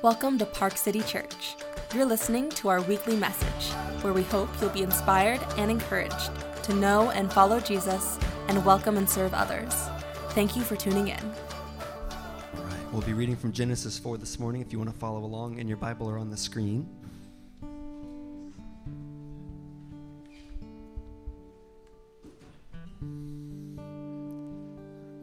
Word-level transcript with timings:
Welcome 0.00 0.38
to 0.38 0.46
Park 0.46 0.76
City 0.76 1.00
Church. 1.00 1.56
You're 1.92 2.06
listening 2.06 2.50
to 2.50 2.68
our 2.68 2.80
weekly 2.82 3.16
message, 3.16 3.72
where 4.00 4.12
we 4.12 4.22
hope 4.22 4.48
you'll 4.60 4.70
be 4.70 4.84
inspired 4.84 5.44
and 5.56 5.72
encouraged 5.72 6.30
to 6.62 6.72
know 6.72 7.10
and 7.10 7.32
follow 7.32 7.58
Jesus 7.58 8.16
and 8.46 8.64
welcome 8.64 8.96
and 8.96 9.10
serve 9.10 9.34
others. 9.34 9.74
Thank 10.30 10.54
you 10.54 10.62
for 10.62 10.76
tuning 10.76 11.08
in. 11.08 11.18
All 11.18 12.62
right, 12.62 12.92
we'll 12.92 13.02
be 13.02 13.12
reading 13.12 13.34
from 13.34 13.50
Genesis 13.50 13.98
4 13.98 14.18
this 14.18 14.38
morning 14.38 14.60
if 14.60 14.70
you 14.70 14.78
want 14.78 14.88
to 14.88 14.96
follow 14.96 15.24
along 15.24 15.58
in 15.58 15.66
your 15.66 15.78
Bible 15.78 16.08
or 16.08 16.16
on 16.16 16.30
the 16.30 16.36
screen. 16.36 16.88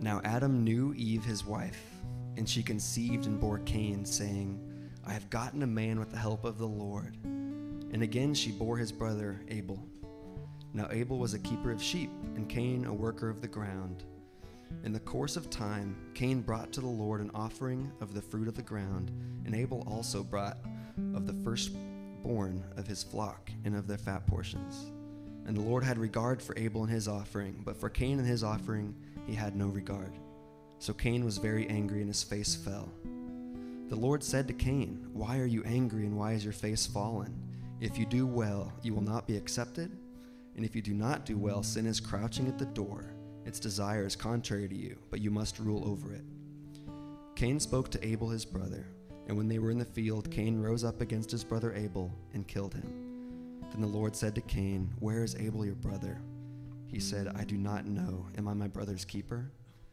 Now 0.02 0.20
Adam 0.26 0.66
knew 0.66 0.94
Eve 0.98 1.24
his 1.24 1.46
wife, 1.46 1.95
and 2.38 2.48
she 2.48 2.64
conceived 2.64 3.26
and 3.26 3.40
bore 3.40 3.60
Cain, 3.60 4.06
saying, 4.06 4.60
I 5.06 5.14
have 5.14 5.30
gotten 5.30 5.64
a 5.64 5.68
man 5.68 6.00
with 6.00 6.12
the 6.12 6.18
help 6.18 6.44
of 6.46 6.58
the 6.58 6.68
Lord. 6.68 7.16
And 7.24 8.02
again 8.02 8.34
she 8.34 8.52
bore 8.52 8.78
his 8.78 8.92
brother 8.92 9.42
Abel. 9.50 9.80
Now 10.74 10.88
Abel 10.92 11.18
was 11.18 11.34
a 11.34 11.40
keeper 11.40 11.72
of 11.72 11.82
sheep, 11.82 12.10
and 12.36 12.50
Cain 12.50 12.86
a 12.86 12.94
worker 12.94 13.30
of 13.30 13.42
the 13.42 13.48
ground. 13.48 14.04
In 14.84 14.92
the 14.92 15.00
course 15.00 15.38
of 15.38 15.50
time, 15.50 15.96
Cain 16.14 16.42
brought 16.42 16.72
to 16.74 16.82
the 16.82 16.88
Lord 16.88 17.22
an 17.22 17.32
offering 17.34 17.92
of 18.02 18.14
the 18.14 18.22
fruit 18.22 18.48
of 18.48 18.56
the 18.56 18.62
ground, 18.62 19.12
and 19.46 19.56
Abel 19.56 19.84
also 19.88 20.24
brought 20.24 20.58
of 21.14 21.28
the 21.28 21.34
firstborn 21.44 22.64
of 22.76 22.88
his 22.88 23.04
flock 23.04 23.52
and 23.64 23.76
of 23.76 23.88
their 23.88 23.98
fat 23.98 24.26
portions. 24.28 24.92
And 25.46 25.56
the 25.56 25.62
Lord 25.62 25.84
had 25.84 25.98
regard 25.98 26.42
for 26.42 26.58
Abel 26.58 26.84
and 26.84 26.92
his 26.92 27.08
offering, 27.08 27.62
but 27.64 27.78
for 27.78 27.90
Cain 27.90 28.20
and 28.20 28.28
his 28.28 28.44
offering 28.44 28.96
he 29.28 29.36
had 29.36 29.56
no 29.56 29.68
regard. 29.68 30.12
So 30.80 30.94
Cain 30.94 31.26
was 31.26 31.38
very 31.38 31.68
angry, 31.68 32.00
and 32.00 32.10
his 32.10 32.24
face 32.24 32.56
fell. 32.56 32.92
The 33.88 33.96
Lord 33.96 34.24
said 34.24 34.48
to 34.48 34.54
Cain, 34.54 35.08
Why 35.14 35.40
are 35.40 35.46
you 35.46 35.64
angry, 35.64 36.06
and 36.06 36.18
why 36.18 36.34
is 36.34 36.44
your 36.44 36.54
face 36.54 36.86
fallen? 36.86 37.34
If 37.80 37.98
you 37.98 38.06
do 38.06 38.26
well, 38.26 38.72
you 38.82 38.94
will 38.94 39.02
not 39.02 39.28
be 39.28 39.38
accepted, 39.38 39.92
and 40.56 40.66
if 40.66 40.76
you 40.76 40.82
do 40.82 40.94
not 40.94 41.26
do 41.26 41.38
well, 41.38 41.62
sin 41.62 41.86
is 41.86 42.00
crouching 42.00 42.48
at 42.48 42.58
the 42.58 42.66
door. 42.66 43.14
Its 43.46 43.60
desire 43.60 44.06
is 44.06 44.16
contrary 44.16 44.68
to 44.68 44.76
you, 44.76 44.98
but 45.12 45.22
you 45.22 45.30
must 45.30 45.60
rule 45.60 45.88
over 45.88 46.14
it. 46.14 46.24
Cain 47.36 47.60
spoke 47.60 47.92
to 47.92 48.08
Abel 48.08 48.30
his 48.30 48.46
brother, 48.46 48.88
and 49.28 49.38
when 49.38 49.48
they 49.48 49.60
were 49.60 49.72
in 49.72 49.78
the 49.78 49.86
field, 49.86 50.32
Cain 50.32 50.60
rose 50.60 50.84
up 50.84 51.02
against 51.02 51.30
his 51.30 51.44
brother 51.44 51.74
Abel 51.74 52.12
and 52.34 52.48
killed 52.48 52.74
him. 52.74 53.06
Then 53.72 53.82
the 53.82 53.88
Lord 53.88 54.16
said 54.16 54.34
to 54.36 54.42
Cain, 54.42 54.90
Where 55.00 55.24
is 55.24 55.36
Abel 55.36 55.66
your 55.66 55.76
brother? 55.76 56.22
He 56.88 57.00
said, 57.00 57.28
I 57.36 57.44
do 57.44 57.58
not 57.58 57.86
know. 57.86 58.26
Am 58.38 58.48
I 58.48 58.54
my 58.54 58.68
brother's 58.68 59.06
keeper? 59.06 59.52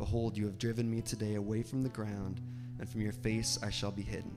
Behold, 0.00 0.34
you 0.34 0.46
have 0.46 0.58
driven 0.58 0.90
me 0.90 1.02
today 1.02 1.34
away 1.34 1.62
from 1.62 1.82
the 1.82 1.90
ground, 1.90 2.40
and 2.78 2.88
from 2.88 3.02
your 3.02 3.12
face 3.12 3.58
I 3.62 3.68
shall 3.68 3.90
be 3.90 4.00
hidden. 4.00 4.32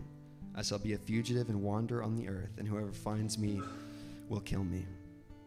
I 0.53 0.61
shall 0.61 0.77
be 0.77 0.91
a 0.91 0.97
fugitive 0.97 1.47
and 1.47 1.63
wander 1.63 2.03
on 2.03 2.17
the 2.17 2.27
earth, 2.27 2.57
and 2.57 2.67
whoever 2.67 2.91
finds 2.91 3.37
me 3.37 3.61
will 4.27 4.41
kill 4.41 4.65
me. 4.65 4.85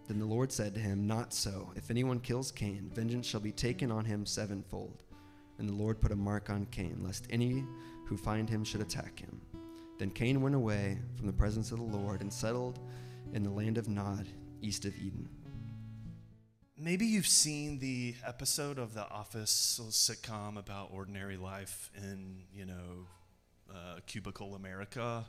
Then 0.09 0.19
the 0.19 0.25
Lord 0.25 0.50
said 0.50 0.72
to 0.72 0.81
him, 0.81 1.06
Not 1.06 1.34
so. 1.34 1.70
If 1.77 1.91
anyone 1.91 2.20
kills 2.20 2.50
Cain, 2.50 2.91
vengeance 2.94 3.27
shall 3.27 3.41
be 3.41 3.53
taken 3.53 3.93
on 3.93 4.06
him 4.06 4.25
sevenfold. 4.25 5.03
And 5.59 5.69
the 5.69 5.75
Lord 5.75 6.00
put 6.00 6.12
a 6.12 6.16
mark 6.16 6.48
on 6.48 6.65
Cain, 6.71 7.03
lest 7.03 7.27
any 7.28 7.62
who 8.06 8.16
find 8.16 8.48
him 8.48 8.65
should 8.65 8.81
attack 8.81 9.21
him. 9.21 9.38
Then 9.98 10.09
Cain 10.09 10.41
went 10.41 10.54
away 10.54 10.97
from 11.19 11.27
the 11.27 11.33
presence 11.34 11.72
of 11.72 11.78
the 11.78 11.98
Lord 11.98 12.22
and 12.22 12.33
settled 12.33 12.78
in 13.34 13.43
the 13.43 13.50
land 13.50 13.77
of 13.77 13.87
Nod, 13.87 14.27
east 14.62 14.87
of 14.87 14.97
Eden. 14.97 15.28
Maybe 16.78 17.06
you've 17.06 17.26
seen 17.26 17.78
the 17.78 18.14
episode 18.26 18.78
of 18.78 18.92
The 18.92 19.09
Office 19.09 19.81
sitcom 19.88 20.59
about 20.59 20.91
ordinary 20.92 21.38
life 21.38 21.91
in, 21.97 22.42
you 22.54 22.66
know, 22.66 23.06
uh, 23.75 24.00
cubicle 24.06 24.54
America. 24.54 25.25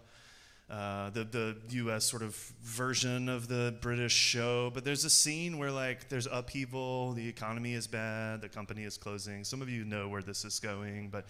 Uh, 0.69 1.09
the 1.11 1.23
the 1.23 1.55
U.S. 1.69 2.03
sort 2.03 2.21
of 2.21 2.35
version 2.61 3.29
of 3.29 3.47
the 3.47 3.73
British 3.79 4.11
show, 4.11 4.71
but 4.73 4.83
there's 4.83 5.05
a 5.05 5.09
scene 5.09 5.57
where 5.57 5.71
like 5.71 6.09
there's 6.09 6.27
upheaval, 6.29 7.13
the 7.13 7.25
economy 7.25 7.73
is 7.75 7.87
bad, 7.87 8.41
the 8.41 8.49
company 8.49 8.83
is 8.83 8.97
closing. 8.97 9.45
Some 9.45 9.61
of 9.61 9.69
you 9.69 9.85
know 9.85 10.09
where 10.09 10.21
this 10.21 10.43
is 10.43 10.59
going, 10.59 11.07
but 11.07 11.27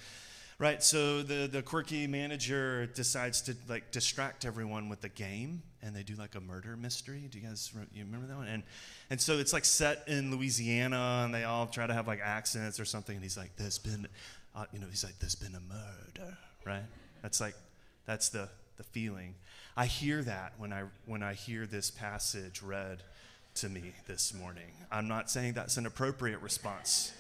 right. 0.58 0.82
So 0.82 1.22
the 1.22 1.46
the 1.46 1.62
quirky 1.62 2.08
manager 2.08 2.88
decides 2.88 3.42
to 3.42 3.56
like 3.70 3.92
distract 3.92 4.46
everyone 4.46 4.90
with 4.90 5.04
a 5.04 5.10
game, 5.10 5.62
and 5.88 5.96
they 5.96 6.04
do 6.04 6.16
like 6.16 6.36
a 6.36 6.42
murder 6.42 6.76
mystery. 6.78 7.28
Do 7.32 7.40
you 7.40 7.48
guys 7.48 7.72
you 7.94 8.04
remember 8.04 8.28
that 8.28 8.38
one? 8.38 8.48
And 8.48 8.64
and 9.10 9.20
so 9.20 9.38
it's 9.40 9.54
like 9.54 9.66
set 9.66 10.04
in 10.08 10.36
Louisiana, 10.36 11.24
and 11.26 11.34
they 11.34 11.46
all 11.46 11.66
try 11.66 11.88
to 11.88 11.94
have 11.94 12.08
like 12.08 12.20
accents 12.24 12.80
or 12.80 12.86
something. 12.86 13.16
And 13.16 13.24
he's 13.24 13.38
like, 13.38 13.56
"There's 13.56 13.80
been, 13.80 14.08
uh, 14.56 14.66
you 14.72 14.80
know, 14.80 14.88
he's 14.88 15.04
like, 15.04 15.18
there's 15.20 15.36
been 15.36 15.56
a 15.56 15.62
murder, 15.62 16.38
right? 16.66 16.84
That's 17.22 17.42
like, 17.42 17.56
that's 18.06 18.30
the 18.30 18.50
the 18.78 18.84
feeling. 18.84 19.36
I 19.76 19.86
hear 19.86 20.24
that 20.24 20.54
when 20.58 20.74
I 20.74 20.84
when 21.06 21.24
I 21.24 21.34
hear 21.34 21.66
this 21.66 21.90
passage 21.90 22.62
read 22.62 23.04
to 23.56 23.70
me 23.70 23.94
this 24.06 24.34
morning. 24.34 24.72
I'm 24.92 25.08
not 25.08 25.32
saying 25.32 25.54
that's 25.54 25.78
an 25.78 25.86
appropriate 25.86 26.42
response 26.42 27.12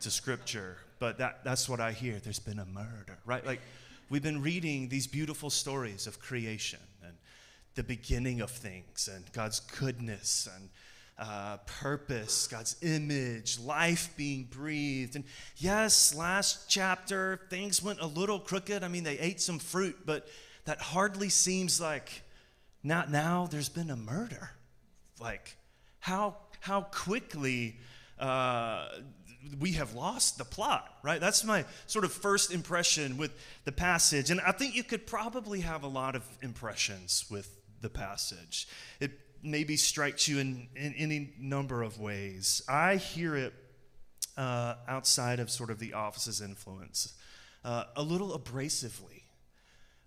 to 0.00 0.10
Scripture, 0.10 0.78
but 0.98 1.18
that 1.18 1.44
that's 1.44 1.68
what 1.68 1.80
I 1.80 1.92
hear. 1.92 2.18
There's 2.18 2.38
been 2.38 2.58
a 2.58 2.66
murder, 2.66 3.18
right? 3.26 3.44
Like 3.44 3.60
we've 4.08 4.22
been 4.22 4.42
reading 4.42 4.88
these 4.88 5.06
beautiful 5.06 5.50
stories 5.50 6.06
of 6.06 6.18
creation 6.18 6.78
the 7.74 7.82
beginning 7.82 8.40
of 8.40 8.50
things 8.50 9.08
and 9.12 9.30
God's 9.32 9.60
goodness 9.60 10.48
and 10.54 10.68
uh, 11.18 11.58
purpose, 11.66 12.46
God's 12.46 12.76
image, 12.82 13.58
life 13.58 14.10
being 14.16 14.44
breathed. 14.44 15.16
And 15.16 15.24
yes, 15.56 16.14
last 16.14 16.68
chapter, 16.68 17.40
things 17.50 17.82
went 17.82 18.00
a 18.00 18.06
little 18.06 18.40
crooked. 18.40 18.82
I 18.82 18.88
mean, 18.88 19.04
they 19.04 19.18
ate 19.18 19.40
some 19.40 19.58
fruit, 19.58 19.98
but 20.04 20.26
that 20.64 20.80
hardly 20.80 21.28
seems 21.28 21.80
like 21.80 22.22
not 22.82 23.10
now 23.10 23.46
there's 23.50 23.68
been 23.68 23.90
a 23.90 23.96
murder. 23.96 24.50
Like, 25.20 25.56
how, 26.00 26.36
how 26.60 26.82
quickly 26.82 27.78
uh, 28.18 28.88
we 29.60 29.72
have 29.72 29.94
lost 29.94 30.38
the 30.38 30.44
plot, 30.44 30.88
right? 31.02 31.20
That's 31.20 31.44
my 31.44 31.64
sort 31.86 32.04
of 32.04 32.12
first 32.12 32.52
impression 32.52 33.16
with 33.16 33.32
the 33.64 33.72
passage. 33.72 34.30
And 34.30 34.40
I 34.40 34.52
think 34.52 34.74
you 34.74 34.82
could 34.82 35.06
probably 35.06 35.60
have 35.60 35.84
a 35.84 35.88
lot 35.88 36.16
of 36.16 36.24
impressions 36.42 37.26
with 37.30 37.61
the 37.82 37.90
passage. 37.90 38.68
It 39.00 39.12
maybe 39.42 39.76
strikes 39.76 40.28
you 40.28 40.38
in, 40.38 40.68
in 40.76 40.94
any 40.94 41.34
number 41.38 41.82
of 41.82 42.00
ways. 42.00 42.62
I 42.68 42.96
hear 42.96 43.36
it 43.36 43.52
uh, 44.36 44.74
outside 44.88 45.40
of 45.40 45.50
sort 45.50 45.70
of 45.70 45.78
the 45.78 45.92
office's 45.92 46.40
influence 46.40 47.14
uh, 47.64 47.84
a 47.96 48.02
little 48.02 48.38
abrasively, 48.38 49.22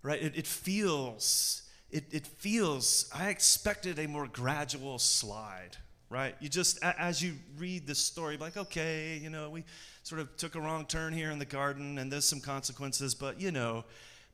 right? 0.01 0.21
It, 0.21 0.37
it 0.37 0.47
feels, 0.47 1.63
it, 1.89 2.05
it 2.11 2.27
feels, 2.27 3.09
I 3.13 3.29
expected 3.29 3.99
a 3.99 4.07
more 4.07 4.27
gradual 4.27 4.99
slide, 4.99 5.77
right? 6.09 6.35
You 6.39 6.49
just, 6.49 6.79
as 6.83 7.21
you 7.23 7.35
read 7.57 7.87
the 7.87 7.95
story, 7.95 8.37
like, 8.37 8.57
okay, 8.57 9.19
you 9.21 9.29
know, 9.29 9.49
we 9.49 9.63
sort 10.03 10.21
of 10.21 10.35
took 10.37 10.55
a 10.55 10.61
wrong 10.61 10.85
turn 10.85 11.13
here 11.13 11.31
in 11.31 11.39
the 11.39 11.45
garden 11.45 11.97
and 11.97 12.11
there's 12.11 12.25
some 12.25 12.41
consequences, 12.41 13.15
but, 13.15 13.39
you 13.39 13.51
know, 13.51 13.85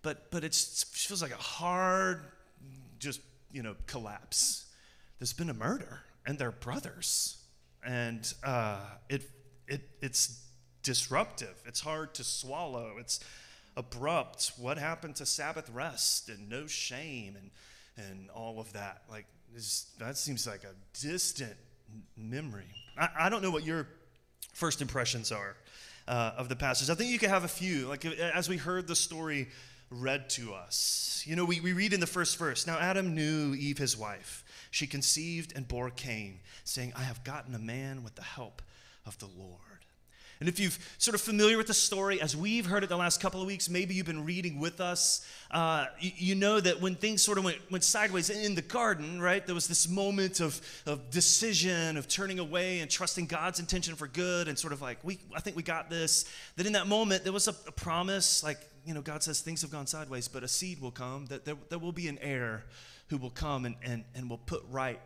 but, 0.02 0.32
but 0.32 0.44
it 0.44 0.56
feels 0.56 1.22
like 1.22 1.32
a 1.32 1.36
hard, 1.36 2.24
just, 3.00 3.22
you 3.54 3.64
know, 3.64 3.76
collapse 3.88 4.66
there's 5.22 5.34
been 5.34 5.52
a 5.52 5.54
murder 5.54 6.00
and 6.26 6.40
they're 6.40 6.52
brothers. 6.52 7.38
And 7.86 8.34
uh, 8.44 8.80
it, 9.08 9.22
it, 9.68 9.88
it's 10.02 10.44
disruptive. 10.82 11.54
It's 11.68 11.80
hard 11.80 12.16
to 12.16 12.24
swallow. 12.24 12.94
It's 12.98 13.20
abrupt. 13.78 14.54
What 14.58 14.80
happened 14.80 15.18
to 15.18 15.28
Sabbath 15.28 15.70
rest 15.70 16.28
and 16.28 16.50
no 16.50 16.66
shame 16.66 17.38
and, 17.40 17.52
and 18.08 18.32
all 18.32 18.60
of 18.60 18.74
that? 18.74 19.04
Like, 19.12 19.28
that 20.00 20.18
seems 20.18 20.48
like 20.48 20.64
a 20.64 20.74
distant 21.00 21.54
memory. 22.18 22.66
I, 22.98 23.10
I 23.20 23.30
don't 23.30 23.44
know 23.44 23.52
what 23.52 23.64
your 23.64 23.88
first 24.56 24.82
impressions 24.82 25.32
are 25.32 25.56
uh, 26.08 26.32
of 26.36 26.50
the 26.50 26.56
passage. 26.56 26.90
I 26.90 26.96
think 26.96 27.12
you 27.12 27.20
could 27.20 27.30
have 27.30 27.44
a 27.44 27.48
few. 27.48 27.88
Like, 27.88 28.06
as 28.06 28.50
we 28.50 28.58
heard 28.58 28.88
the 28.88 28.96
story 28.96 29.50
read 29.92 30.30
to 30.32 30.54
us, 30.54 31.24
you 31.28 31.36
know, 31.36 31.46
we, 31.46 31.60
we 31.60 31.74
read 31.74 31.94
in 31.94 32.00
the 32.00 32.08
first 32.08 32.38
verse 32.38 32.66
Now 32.66 32.80
Adam 32.80 33.14
knew 33.14 33.54
Eve, 33.54 33.78
his 33.78 33.98
wife 33.98 34.44
she 34.72 34.88
conceived 34.88 35.54
and 35.56 35.68
bore 35.68 35.90
Cain, 35.90 36.40
saying, 36.64 36.94
I 36.96 37.04
have 37.04 37.24
gotten 37.24 37.54
a 37.54 37.60
man 37.60 38.04
with 38.04 38.16
the 38.16 38.24
help 38.24 38.62
of 39.06 39.20
the 39.20 39.28
Lord. 39.38 39.60
And 40.42 40.50
if 40.50 40.60
you've 40.60 40.80
sort 40.98 41.14
of 41.14 41.22
familiar 41.22 41.56
with 41.56 41.68
the 41.68 41.74
story, 41.76 42.20
as 42.20 42.36
we've 42.36 42.66
heard 42.66 42.84
it 42.84 42.90
the 42.90 42.98
last 42.98 43.22
couple 43.22 43.42
of 43.42 43.48
weeks, 43.48 43.70
maybe 43.70 43.94
you've 43.94 44.08
been 44.08 44.26
reading 44.26 44.60
with 44.60 44.82
us, 44.82 45.24
uh, 45.52 45.86
you, 46.00 46.12
you, 46.16 46.36
know 46.36 46.60
that 46.60 46.82
when 46.82 46.96
things 46.96 47.22
sort 47.22 47.38
of 47.38 47.44
went, 47.44 47.60
went 47.70 47.84
sideways 47.84 48.32
in 48.32 48.56
the 48.56 48.64
garden, 48.64 49.22
right, 49.22 49.46
there 49.46 49.54
was 49.54 49.68
this 49.68 49.88
moment 49.88 50.40
of, 50.40 50.60
of 50.88 51.12
decision, 51.12 51.96
of 51.96 52.08
turning 52.08 52.40
away 52.40 52.80
and 52.80 52.90
trusting 52.90 53.28
God's 53.28 53.60
intention 53.60 53.94
for 53.94 54.08
good, 54.08 54.48
and 54.48 54.58
sort 54.58 54.74
of 54.74 54.82
like, 54.82 54.98
we, 55.04 55.20
I 55.36 55.42
think 55.42 55.56
we 55.56 55.62
got 55.62 55.92
this. 55.92 56.26
That 56.56 56.66
in 56.66 56.74
that 56.74 56.88
moment, 56.88 57.24
there 57.24 57.34
was 57.34 57.48
a, 57.48 57.54
a 57.68 57.72
promise, 57.72 58.44
like, 58.44 58.58
you 58.84 58.96
know, 58.96 59.02
God 59.02 59.22
says 59.22 59.42
things 59.42 59.62
have 59.62 59.70
gone 59.70 59.86
sideways, 59.86 60.28
but 60.28 60.42
a 60.42 60.48
seed 60.48 60.82
will 60.82 60.90
come, 60.90 61.28
that 61.28 61.46
there, 61.46 61.56
there 61.70 61.78
will 61.78 61.92
be 61.92 62.08
an 62.08 62.18
heir 62.20 62.64
who 63.10 63.18
will 63.18 63.30
come 63.30 63.66
and, 63.66 63.76
and, 63.84 64.06
and 64.16 64.28
will 64.28 64.40
put 64.40 64.64
right 64.72 65.00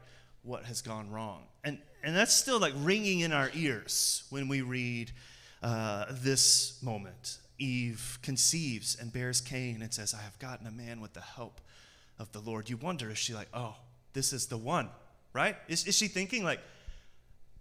what 0.44 0.64
has 0.64 0.82
gone 0.82 1.10
wrong. 1.10 1.44
And, 1.66 1.80
and 2.06 2.16
that's 2.16 2.34
still 2.34 2.60
like 2.60 2.74
ringing 2.78 3.22
in 3.22 3.34
our 3.34 3.50
ears 3.56 4.24
when 4.30 4.48
we 4.48 4.62
read 4.62 5.12
uh, 5.64 6.06
this 6.12 6.80
moment. 6.84 7.40
Eve 7.58 8.20
conceives 8.22 8.96
and 9.00 9.12
bears 9.12 9.42
Cain 9.42 9.82
and 9.82 9.92
says, 9.92 10.14
I 10.14 10.22
have 10.22 10.38
gotten 10.38 10.68
a 10.68 10.72
man 10.72 11.02
with 11.02 11.14
the 11.14 11.22
help 11.22 11.60
of 12.20 12.32
the 12.32 12.40
Lord. 12.40 12.70
You 12.70 12.78
wonder, 12.78 13.10
is 13.10 13.18
she 13.18 13.34
like, 13.34 13.48
oh, 13.56 13.76
this 14.14 14.34
is 14.34 14.46
the 14.46 14.58
one, 14.58 14.90
right? 15.34 15.56
Is, 15.68 15.88
is 15.88 15.96
she 15.96 16.08
thinking 16.08 16.44
like, 16.44 16.60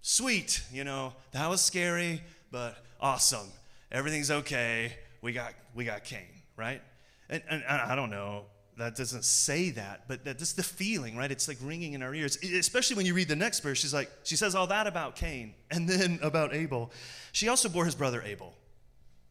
sweet, 0.03 0.63
you 0.71 0.85
know, 0.85 1.15
that 1.33 1.49
was 1.49 1.63
scary, 1.63 2.23
but 2.51 2.77
awesome. 3.01 3.49
Everything's 3.91 4.31
okay. 4.31 4.93
We 5.23 5.33
got, 5.33 5.55
we 5.75 5.87
got 5.87 6.05
Cain, 6.05 6.43
right? 6.55 6.83
And, 7.31 7.43
and, 7.49 7.65
and 7.67 7.81
I 7.81 7.95
don't 7.95 8.11
know 8.11 8.45
that 8.77 8.97
doesn't 8.97 9.25
say 9.25 9.71
that, 9.71 10.09
but 10.09 10.25
that's 10.25 10.53
the 10.53 10.63
feeling, 10.63 11.17
right? 11.17 11.31
It's 11.31 11.47
like 11.47 11.59
ringing 11.63 11.93
in 11.93 12.03
our 12.03 12.15
ears. 12.15 12.37
Especially 12.43 12.97
when 12.97 13.07
you 13.07 13.15
read 13.15 13.29
the 13.29 13.37
next 13.37 13.61
verse, 13.61 13.79
she's 13.79 13.95
like, 13.95 14.11
she 14.25 14.37
says 14.37 14.55
all 14.55 14.67
that 14.69 14.87
about 14.87 15.17
Cain 15.17 15.55
and 15.71 15.89
then 15.89 16.19
about 16.23 16.55
Abel. 16.55 16.91
She 17.33 17.49
also 17.49 17.69
bore 17.69 17.85
his 17.85 17.95
brother 17.95 18.23
Abel, 18.23 18.53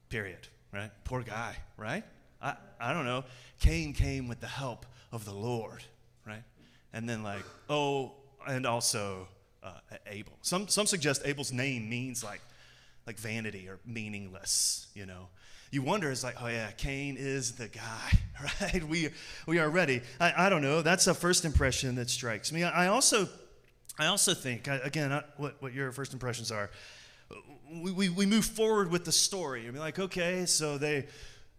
period, 0.09 0.47
right? 0.71 0.91
Poor 1.03 1.21
guy, 1.23 1.55
right? 1.77 2.03
I, 2.41 2.55
I 2.79 2.93
don't 2.93 3.05
know. 3.05 3.25
Cain 3.59 3.93
came 3.93 4.27
with 4.27 4.39
the 4.39 4.47
help 4.47 4.85
of 5.11 5.25
the 5.25 5.33
Lord, 5.33 5.83
right? 6.25 6.43
And 6.93 7.07
then, 7.07 7.23
like, 7.23 7.43
oh, 7.69 8.13
and 8.47 8.65
also 8.65 9.27
uh, 9.61 9.71
Abel. 10.07 10.33
Some, 10.41 10.67
some 10.67 10.85
suggest 10.85 11.21
Abel's 11.25 11.51
name 11.51 11.89
means 11.89 12.23
like, 12.23 12.41
like 13.05 13.17
vanity 13.17 13.67
or 13.67 13.79
meaningless, 13.85 14.87
you 14.93 15.05
know 15.05 15.27
you 15.73 15.81
wonder, 15.81 16.11
it's 16.11 16.23
like, 16.23 16.35
oh 16.39 16.47
yeah, 16.47 16.69
Cain 16.77 17.17
is 17.17 17.53
the 17.53 17.67
guy, 17.67 18.19
right? 18.61 18.83
We, 18.87 19.09
we 19.47 19.57
are 19.57 19.69
ready. 19.69 20.01
I, 20.19 20.45
I 20.45 20.49
don't 20.49 20.61
know. 20.61 20.83
That's 20.83 21.07
a 21.07 21.15
first 21.15 21.45
impression 21.45 21.95
that 21.95 22.11
strikes 22.11 22.51
me. 22.51 22.63
I, 22.63 22.87
also, 22.87 23.27
I 23.97 24.05
also 24.05 24.35
think, 24.35 24.67
again, 24.67 25.19
what, 25.37 25.59
what 25.61 25.73
your 25.73 25.91
first 25.91 26.13
impressions 26.13 26.51
are, 26.51 26.69
we, 27.71 27.91
we, 27.91 28.09
we 28.09 28.27
move 28.27 28.45
forward 28.45 28.91
with 28.91 29.03
the 29.03 29.11
story. 29.11 29.63
You're 29.63 29.73
like, 29.73 29.97
okay, 29.97 30.45
so 30.45 30.77
they, 30.77 31.07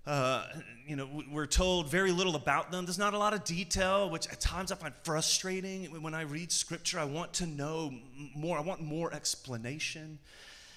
uh, 0.07 0.47
you 0.87 0.95
know, 0.95 1.09
we're 1.33 1.47
told 1.47 1.91
very 1.91 2.13
little 2.13 2.37
about 2.37 2.71
them. 2.71 2.85
There's 2.85 2.99
not 2.99 3.15
a 3.15 3.19
lot 3.19 3.35
of 3.35 3.43
detail, 3.43 4.09
which 4.11 4.29
at 4.29 4.41
times 4.41 4.71
I 4.71 4.77
find 4.77 4.95
frustrating. 5.03 5.87
When 6.01 6.15
I 6.15 6.23
read 6.23 6.53
scripture, 6.53 7.01
I 7.01 7.05
want 7.05 7.33
to 7.35 7.47
know 7.47 7.93
more. 8.37 8.57
I 8.57 8.61
want 8.61 8.81
more 8.81 9.13
explanation. 9.13 10.21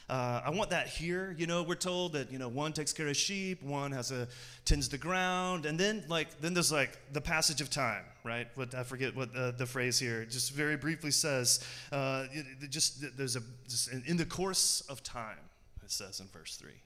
Uh, 0.10 0.42
I 0.46 0.52
want 0.52 0.70
that 0.70 0.88
here. 0.88 1.36
You 1.38 1.48
know, 1.48 1.64
we're 1.64 1.76
told 1.76 2.14
that 2.14 2.32
you 2.32 2.40
know 2.40 2.48
one 2.48 2.72
takes 2.72 2.94
care 2.94 3.08
of 3.08 3.18
sheep, 3.18 3.62
one 3.62 3.92
has 3.92 4.12
a 4.12 4.28
tends 4.64 4.88
the 4.88 4.98
ground, 4.98 5.66
and 5.66 5.78
then 5.78 6.06
like 6.08 6.40
then 6.40 6.54
there's 6.54 6.72
like 6.72 6.98
the 7.12 7.20
passage 7.20 7.60
of 7.60 7.70
time, 7.70 8.06
right? 8.24 8.48
What 8.56 8.74
I 8.74 8.84
forget 8.84 9.16
what 9.16 9.34
the 9.34 9.66
phrase 9.66 10.00
here 10.00 10.24
just 10.24 10.54
very 10.54 10.78
briefly 10.78 11.12
says. 11.12 11.60
Uh, 11.92 12.26
it, 12.32 12.70
just 12.70 13.18
there's 13.18 13.36
a 13.36 13.42
just 13.68 13.92
in, 13.92 14.04
in 14.08 14.18
the 14.18 14.26
course 14.26 14.82
of 14.88 15.04
time. 15.04 15.40
It 15.84 15.92
says 15.92 16.22
in 16.22 16.28
verse 16.28 16.56
three, 16.56 16.82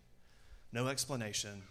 no 0.72 0.88
explanation. 0.88 1.62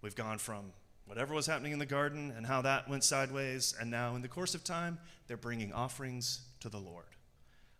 We've 0.00 0.14
gone 0.14 0.38
from 0.38 0.72
whatever 1.06 1.34
was 1.34 1.46
happening 1.46 1.72
in 1.72 1.78
the 1.78 1.86
garden 1.86 2.32
and 2.36 2.46
how 2.46 2.62
that 2.62 2.88
went 2.88 3.02
sideways, 3.02 3.74
and 3.80 3.90
now 3.90 4.14
in 4.14 4.22
the 4.22 4.28
course 4.28 4.54
of 4.54 4.62
time, 4.62 4.98
they're 5.26 5.36
bringing 5.36 5.72
offerings 5.72 6.42
to 6.60 6.68
the 6.68 6.78
Lord. 6.78 7.13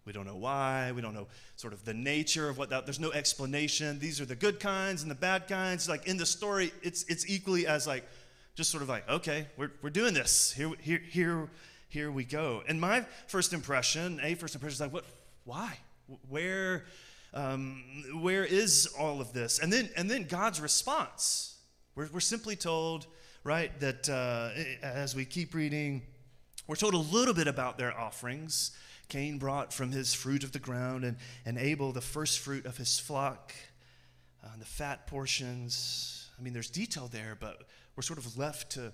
We 0.05 0.12
don't 0.12 0.27
know 0.27 0.37
why. 0.37 0.93
We 0.93 1.01
don't 1.01 1.15
know 1.15 1.29
sort 1.56 1.73
of 1.73 1.85
the 1.85 1.95
nature 1.95 2.49
of 2.49 2.59
what 2.59 2.71
that, 2.71 2.85
there's 2.87 3.01
no 3.01 3.12
explanation. 3.12 3.99
These 3.99 4.21
are 4.21 4.27
the 4.27 4.37
good 4.37 4.61
kinds 4.61 5.03
and 5.03 5.11
the 5.11 5.15
bad 5.15 5.49
kinds. 5.49 5.89
Like 5.89 6.06
in 6.06 6.17
the 6.17 6.27
story, 6.27 6.73
it's, 6.83 7.05
it's 7.05 7.29
equally 7.29 7.67
as 7.67 7.87
like, 7.87 8.05
just 8.55 8.71
sort 8.71 8.83
of 8.83 8.89
like, 8.89 9.09
okay, 9.09 9.49
we're, 9.56 9.73
we're 9.83 9.91
doing 9.91 10.15
this. 10.15 10.53
Here, 10.53 10.71
here, 10.81 11.01
here, 11.11 11.49
here 11.89 12.11
we 12.11 12.25
go. 12.25 12.62
And 12.69 12.81
my 12.81 13.05
first 13.27 13.53
impression, 13.53 14.21
a 14.23 14.35
first 14.35 14.55
impression 14.55 14.75
is 14.75 14.81
like, 14.81 14.93
what, 14.93 15.05
why? 15.45 15.79
Where, 16.29 16.85
um, 17.33 17.83
where 18.21 18.45
is 18.45 18.89
all 18.99 19.21
of 19.21 19.33
this? 19.33 19.59
And 19.59 19.73
then, 19.73 19.89
and 19.97 20.11
then 20.11 20.25
God's 20.25 20.61
response. 20.61 21.57
We're, 21.97 22.09
we're 22.12 22.21
simply 22.21 22.57
told, 22.57 23.07
right, 23.43 23.79
that 23.81 24.09
uh, 24.09 24.50
as 24.83 25.17
we 25.17 25.25
keep 25.25 25.55
reading, 25.55 26.03
we're 26.67 26.77
told 26.77 26.95
a 26.95 26.99
little 26.99 27.35
bit 27.35 27.49
about 27.49 27.77
their 27.77 27.99
offerings. 27.99 28.71
Cain 29.09 29.39
brought 29.39 29.73
from 29.73 29.93
his 29.93 30.15
fruit 30.15 30.45
of 30.45 30.53
the 30.53 30.59
ground, 30.59 31.05
and, 31.05 31.17
and 31.45 31.59
Abel 31.59 31.93
the 31.93 32.01
first 32.01 32.41
fruit 32.41 32.67
of 32.67 32.77
his 32.77 32.99
flock, 32.99 33.53
uh, 34.43 34.49
the 34.59 34.65
fat 34.65 35.06
portions. 35.06 36.31
I 36.39 36.43
mean, 36.43 36.53
there's 36.53 36.71
detail 36.71 37.09
there, 37.09 37.37
but 37.39 37.62
we're 37.97 38.03
sort 38.03 38.19
of 38.19 38.37
left 38.37 38.73
to, 38.73 38.93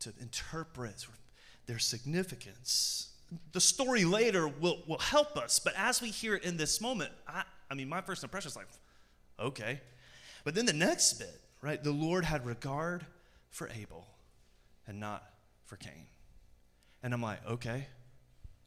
to 0.00 0.12
interpret 0.20 1.00
sort 1.00 1.14
of 1.14 1.20
their 1.66 1.78
significance. 1.78 3.12
The 3.52 3.60
story 3.60 4.04
later 4.04 4.46
will, 4.48 4.82
will 4.86 4.98
help 4.98 5.36
us, 5.36 5.58
but 5.58 5.74
as 5.76 6.02
we 6.02 6.10
hear 6.10 6.34
it 6.34 6.44
in 6.44 6.56
this 6.56 6.80
moment, 6.80 7.12
I, 7.26 7.44
I 7.70 7.74
mean, 7.74 7.88
my 7.88 8.00
first 8.00 8.22
impression 8.22 8.48
is 8.48 8.56
like, 8.56 8.68
okay. 9.40 9.80
But 10.44 10.54
then 10.54 10.66
the 10.66 10.72
next 10.72 11.14
bit, 11.14 11.40
right? 11.62 11.82
The 11.82 11.90
Lord 11.90 12.24
had 12.24 12.44
regard 12.44 13.06
for 13.50 13.70
Abel 13.70 14.06
and 14.86 15.00
not 15.00 15.24
for 15.64 15.76
Cain. 15.76 16.06
And 17.02 17.14
I'm 17.14 17.22
like, 17.22 17.38
okay. 17.48 17.86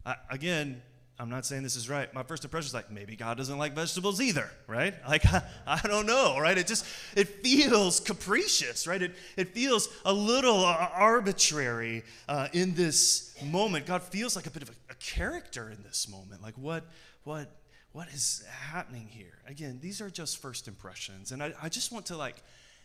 I, 0.08 0.16
again, 0.30 0.82
I'm 1.20 1.30
not 1.30 1.46
saying 1.46 1.64
this 1.64 1.76
is 1.76 1.90
right. 1.90 2.12
My 2.14 2.24
first 2.24 2.46
impression 2.46 2.68
is 2.68 2.74
like 2.74 2.90
maybe 2.90 3.18
God 3.18 3.38
doesn't 3.38 3.58
like 3.58 3.74
vegetables 3.74 4.22
either, 4.22 4.50
right? 4.68 4.94
Like 5.08 5.26
I, 5.26 5.44
I 5.66 5.82
don't 5.86 6.06
know, 6.06 6.40
right? 6.40 6.58
It 6.58 6.66
just 6.66 6.86
it 7.16 7.44
feels 7.44 8.00
capricious, 8.00 8.88
right? 8.88 9.02
It 9.02 9.16
it 9.36 9.50
feels 9.50 9.90
a 10.06 10.14
little 10.14 10.64
arbitrary 10.64 12.04
uh, 12.30 12.48
in 12.54 12.74
this 12.74 13.36
moment. 13.44 13.86
God 13.86 14.02
feels 14.02 14.36
like 14.36 14.48
a 14.48 14.52
bit 14.52 14.64
of 14.64 14.70
a, 14.70 14.74
a 14.92 14.96
character 14.96 15.70
in 15.70 15.84
this 15.84 16.08
moment. 16.08 16.42
Like 16.42 16.56
what 16.56 16.86
what 17.26 17.52
what 17.92 18.08
is 18.10 18.46
happening 18.72 19.08
here? 19.10 19.40
Again, 19.46 19.80
these 19.82 20.00
are 20.00 20.10
just 20.10 20.38
first 20.38 20.68
impressions, 20.70 21.34
and 21.34 21.44
I, 21.44 21.54
I 21.62 21.68
just 21.68 21.92
want 21.92 22.06
to 22.08 22.18
like 22.18 22.38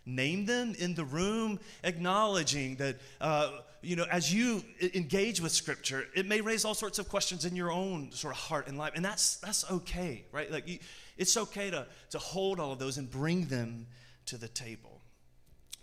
name 0.07 0.47
them 0.47 0.75
in 0.79 0.95
the 0.95 1.05
room, 1.05 1.61
acknowledging 1.85 2.77
that, 2.77 2.97
uh, 3.21 3.51
you 3.83 3.97
know, 3.97 4.07
as 4.11 4.33
you 4.33 4.63
engage 4.95 5.41
with 5.41 5.53
Scripture, 5.53 6.07
it 6.15 6.27
may 6.27 6.41
raise 6.41 6.65
all 6.65 6.75
sorts 6.75 6.99
of 6.99 7.09
questions 7.09 7.45
in 7.45 7.57
your 7.57 7.71
own 7.71 8.13
sort 8.13 8.35
of 8.35 8.41
heart 8.41 8.69
and 8.69 8.79
life, 8.79 8.93
and 8.95 9.05
that's 9.05 9.37
that's 9.37 9.69
okay, 9.71 10.25
right? 10.33 10.51
Like, 10.51 10.69
you, 10.69 10.79
it's 11.17 11.37
okay 11.37 11.71
to 11.71 11.87
to 12.11 12.19
hold 12.19 12.61
all 12.61 12.73
of 12.73 12.79
those 12.79 12.99
and 12.99 13.11
bring 13.11 13.47
them 13.47 13.87
to 14.27 14.37
the 14.37 14.49
table. 14.49 15.01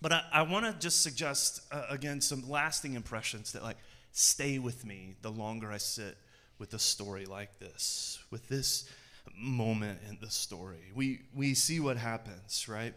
But 0.02 0.14
I, 0.14 0.24
I 0.32 0.42
want 0.44 0.66
to 0.66 0.74
just 0.80 1.02
suggest 1.02 1.62
uh, 1.72 1.84
again 1.90 2.22
some 2.22 2.50
lasting 2.50 2.94
impressions 2.94 3.52
that 3.52 3.64
like 3.64 3.78
stay 4.12 4.60
with 4.60 4.86
me 4.86 5.16
the 5.22 5.32
longer 5.32 5.72
I 5.72 5.78
sit 5.78 6.18
with 6.58 6.74
a 6.74 6.80
story 6.80 7.26
like 7.26 7.60
this, 7.60 8.20
with 8.32 8.48
this 8.48 8.90
moment 9.36 10.00
in 10.08 10.18
the 10.22 10.30
story. 10.30 10.92
We 10.96 11.22
we 11.34 11.54
see 11.54 11.80
what 11.80 11.98
happens, 11.98 12.68
right? 12.68 12.94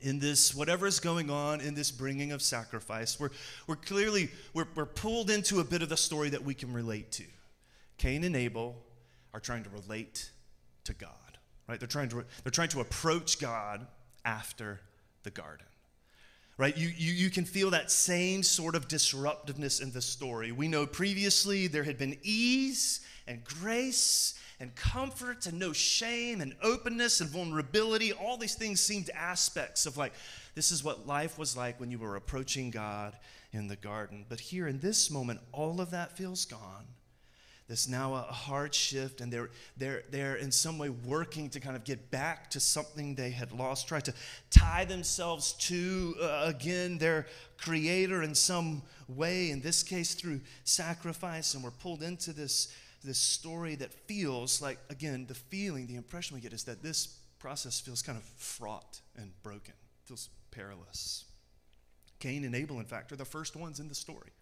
In 0.00 0.18
this 0.18 0.54
whatever 0.54 0.86
is 0.86 1.00
going 1.00 1.30
on 1.30 1.60
in 1.60 1.74
this 1.74 1.90
bringing 1.90 2.32
of 2.32 2.42
sacrifice 2.42 3.18
we're, 3.18 3.30
we're 3.66 3.76
clearly 3.76 4.28
we're, 4.52 4.66
we're 4.74 4.86
pulled 4.86 5.30
into 5.30 5.60
a 5.60 5.64
bit 5.64 5.82
of 5.82 5.88
the 5.88 5.96
story 5.96 6.28
that 6.30 6.44
we 6.44 6.54
can 6.54 6.72
relate 6.72 7.12
to. 7.12 7.24
Cain 7.98 8.24
and 8.24 8.36
abel 8.36 8.76
are 9.32 9.40
trying 9.40 9.62
to 9.62 9.70
relate 9.70 10.30
to 10.84 10.92
god 10.94 11.10
right? 11.68 11.78
They're 11.78 11.88
trying 11.88 12.08
to 12.10 12.24
they're 12.42 12.50
trying 12.50 12.68
to 12.70 12.80
approach 12.80 13.38
god 13.38 13.86
after 14.24 14.80
the 15.22 15.30
garden 15.30 15.66
right? 16.56 16.76
You, 16.76 16.88
you, 16.96 17.12
you 17.12 17.30
can 17.30 17.44
feel 17.44 17.70
that 17.70 17.90
same 17.90 18.42
sort 18.42 18.74
of 18.74 18.88
disruptiveness 18.88 19.80
in 19.80 19.90
the 19.90 20.02
story. 20.02 20.52
We 20.52 20.68
know 20.68 20.86
previously 20.86 21.66
there 21.66 21.82
had 21.82 21.98
been 21.98 22.16
ease 22.22 23.00
and 23.26 23.42
grace 23.44 24.34
and 24.64 24.74
comfort 24.74 25.44
and 25.44 25.58
no 25.58 25.74
shame 25.74 26.40
and 26.40 26.56
openness 26.62 27.20
and 27.20 27.28
vulnerability. 27.28 28.14
All 28.14 28.38
these 28.38 28.54
things 28.54 28.80
seemed 28.80 29.10
aspects 29.14 29.84
of 29.84 29.98
like, 29.98 30.14
this 30.54 30.72
is 30.72 30.82
what 30.82 31.06
life 31.06 31.38
was 31.38 31.54
like 31.54 31.78
when 31.78 31.90
you 31.90 31.98
were 31.98 32.16
approaching 32.16 32.70
God 32.70 33.14
in 33.52 33.68
the 33.68 33.76
garden. 33.76 34.24
But 34.26 34.40
here 34.40 34.66
in 34.66 34.80
this 34.80 35.10
moment, 35.10 35.40
all 35.52 35.82
of 35.82 35.90
that 35.90 36.16
feels 36.16 36.46
gone. 36.46 36.86
There's 37.68 37.88
now 37.88 38.14
a 38.14 38.20
hard 38.20 38.74
shift, 38.74 39.20
and 39.20 39.30
they're, 39.30 39.50
they're, 39.76 40.04
they're 40.10 40.36
in 40.36 40.50
some 40.50 40.78
way 40.78 40.88
working 40.88 41.50
to 41.50 41.60
kind 41.60 41.76
of 41.76 41.84
get 41.84 42.10
back 42.10 42.48
to 42.50 42.60
something 42.60 43.14
they 43.14 43.30
had 43.30 43.52
lost, 43.52 43.86
try 43.86 44.00
to 44.00 44.14
tie 44.50 44.86
themselves 44.86 45.52
to, 45.54 46.14
uh, 46.22 46.44
again, 46.46 46.96
their 46.96 47.26
creator 47.58 48.22
in 48.22 48.34
some 48.34 48.82
way, 49.08 49.50
in 49.50 49.60
this 49.60 49.82
case 49.82 50.14
through 50.14 50.40
sacrifice, 50.64 51.54
and 51.54 51.62
we're 51.62 51.70
pulled 51.70 52.02
into 52.02 52.32
this 52.32 52.68
this 53.04 53.18
story 53.18 53.74
that 53.76 53.92
feels 53.92 54.60
like, 54.62 54.78
again, 54.90 55.26
the 55.26 55.34
feeling, 55.34 55.86
the 55.86 55.96
impression 55.96 56.34
we 56.34 56.40
get 56.40 56.52
is 56.52 56.64
that 56.64 56.82
this 56.82 57.18
process 57.38 57.80
feels 57.80 58.02
kind 58.02 58.16
of 58.16 58.24
fraught 58.24 59.00
and 59.16 59.30
broken, 59.42 59.74
feels 60.04 60.30
perilous. 60.50 61.24
Cain 62.18 62.44
and 62.44 62.54
Abel, 62.54 62.80
in 62.80 62.86
fact, 62.86 63.12
are 63.12 63.16
the 63.16 63.24
first 63.24 63.54
ones 63.54 63.80
in 63.80 63.88
the 63.88 63.94
story. 63.94 64.32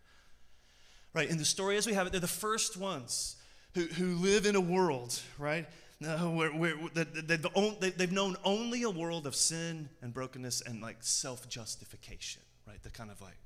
Right? 1.14 1.28
In 1.28 1.37
the 1.37 1.45
story 1.45 1.76
as 1.76 1.87
we 1.87 1.95
have 1.95 2.07
it, 2.07 2.11
they're 2.11 2.21
the 2.21 2.26
first 2.28 2.76
ones 2.76 3.37
who, 3.75 3.83
who 3.83 4.14
live 4.14 4.47
in 4.47 4.57
a 4.57 4.61
world, 4.61 5.19
right? 5.38 5.66
Uh, 6.04 6.19
where, 6.31 6.50
where, 6.50 6.75
they've, 6.95 7.97
they've 7.97 8.12
known 8.12 8.37
only 8.45 8.83
a 8.83 8.90
world 8.90 9.26
of 9.26 9.35
sin 9.35 9.88
and 10.00 10.14
brokenness 10.14 10.61
and 10.62 10.81
like 10.81 10.97
self 11.00 11.49
justification, 11.49 12.42
right? 12.66 12.83
The 12.83 12.90
kind 12.90 13.11
of 13.11 13.21
like 13.21 13.37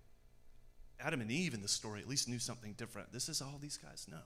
Adam 1.00 1.20
and 1.20 1.30
Eve 1.30 1.54
in 1.54 1.62
the 1.62 1.68
story 1.68 2.00
at 2.00 2.08
least 2.08 2.28
knew 2.28 2.38
something 2.38 2.73
different. 2.75 3.12
This 3.12 3.28
is 3.28 3.42
all 3.42 3.58
these 3.61 3.76
guys 3.76 4.06
know. 4.11 4.23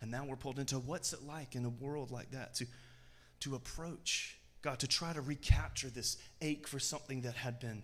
And 0.00 0.10
now 0.10 0.24
we're 0.24 0.36
pulled 0.36 0.58
into 0.58 0.78
what's 0.78 1.12
it 1.12 1.22
like 1.22 1.54
in 1.54 1.64
a 1.64 1.68
world 1.68 2.10
like 2.10 2.30
that 2.30 2.54
to, 2.56 2.66
to 3.40 3.54
approach 3.54 4.38
God, 4.62 4.80
to 4.80 4.88
try 4.88 5.12
to 5.12 5.20
recapture 5.20 5.88
this 5.88 6.16
ache 6.40 6.66
for 6.66 6.78
something 6.78 7.22
that 7.22 7.34
had 7.34 7.60
been 7.60 7.82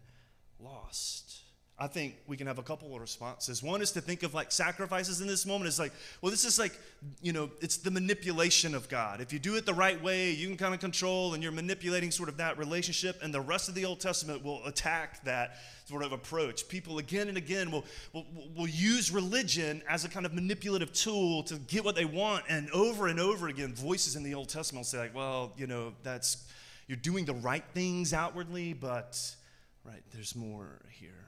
lost. 0.59 1.43
I 1.77 1.89
think 1.89 2.15
we 2.29 2.37
can 2.37 2.47
have 2.47 2.59
a 2.61 2.63
couple 2.63 2.95
of 2.95 3.01
responses. 3.01 3.61
One 3.61 3.83
is 3.83 3.91
to 3.93 4.01
think 4.01 4.23
of 4.23 4.33
like 4.33 4.53
sacrifices 4.53 5.21
in 5.21 5.27
this 5.27 5.45
moment. 5.45 5.67
It's 5.67 5.79
like, 5.81 5.93
well, 6.23 6.31
this 6.31 6.45
is 6.45 6.57
like, 6.57 6.79
you 7.21 7.33
know, 7.33 7.51
it's 7.61 7.79
the 7.79 7.91
manipulation 7.91 8.77
of 8.77 8.89
God. 8.89 9.21
If 9.21 9.33
you 9.33 9.41
do 9.41 9.57
it 9.57 9.67
the 9.67 9.75
right 9.75 10.01
way, 10.01 10.31
you 10.31 10.47
can 10.47 10.57
kind 10.57 10.73
of 10.73 10.79
control 10.79 11.35
and 11.35 11.43
you're 11.43 11.51
manipulating 11.51 12.13
sort 12.13 12.29
of 12.29 12.37
that 12.37 12.59
relationship. 12.59 13.21
And 13.25 13.35
the 13.35 13.41
rest 13.41 13.69
of 13.69 13.75
the 13.75 13.85
Old 13.85 13.99
Testament 13.99 14.45
will 14.45 14.65
attack 14.67 15.25
that 15.25 15.57
sort 15.87 16.05
of 16.05 16.13
approach. 16.13 16.69
People 16.69 16.99
again 16.99 17.29
and 17.29 17.37
again 17.37 17.73
will, 17.73 17.85
will, 18.13 18.25
will 18.57 18.69
use 18.69 19.11
religion 19.11 19.83
as 19.89 20.05
a 20.05 20.09
kind 20.09 20.27
of 20.27 20.33
manipulative 20.33 20.93
tool 20.93 21.43
to 21.43 21.57
get 21.57 21.85
what 21.85 21.97
they 21.97 22.05
want. 22.05 22.45
And 22.49 22.71
over 22.71 23.09
and 23.09 23.19
over 23.19 23.49
again, 23.49 23.75
voices 23.75 24.15
in 24.15 24.23
the 24.23 24.35
Old 24.35 24.49
Testament 24.49 24.83
will 24.83 24.85
say, 24.85 24.99
like, 24.99 25.15
well, 25.15 25.53
you 25.57 25.67
know, 25.67 25.93
that's, 26.05 26.47
you're 26.87 26.97
doing 26.97 27.25
the 27.25 27.35
right 27.35 27.65
things 27.75 28.13
outwardly, 28.13 28.75
but, 28.75 29.21
right, 29.85 30.05
there's 30.13 30.37
more 30.37 30.81
here. 30.93 31.24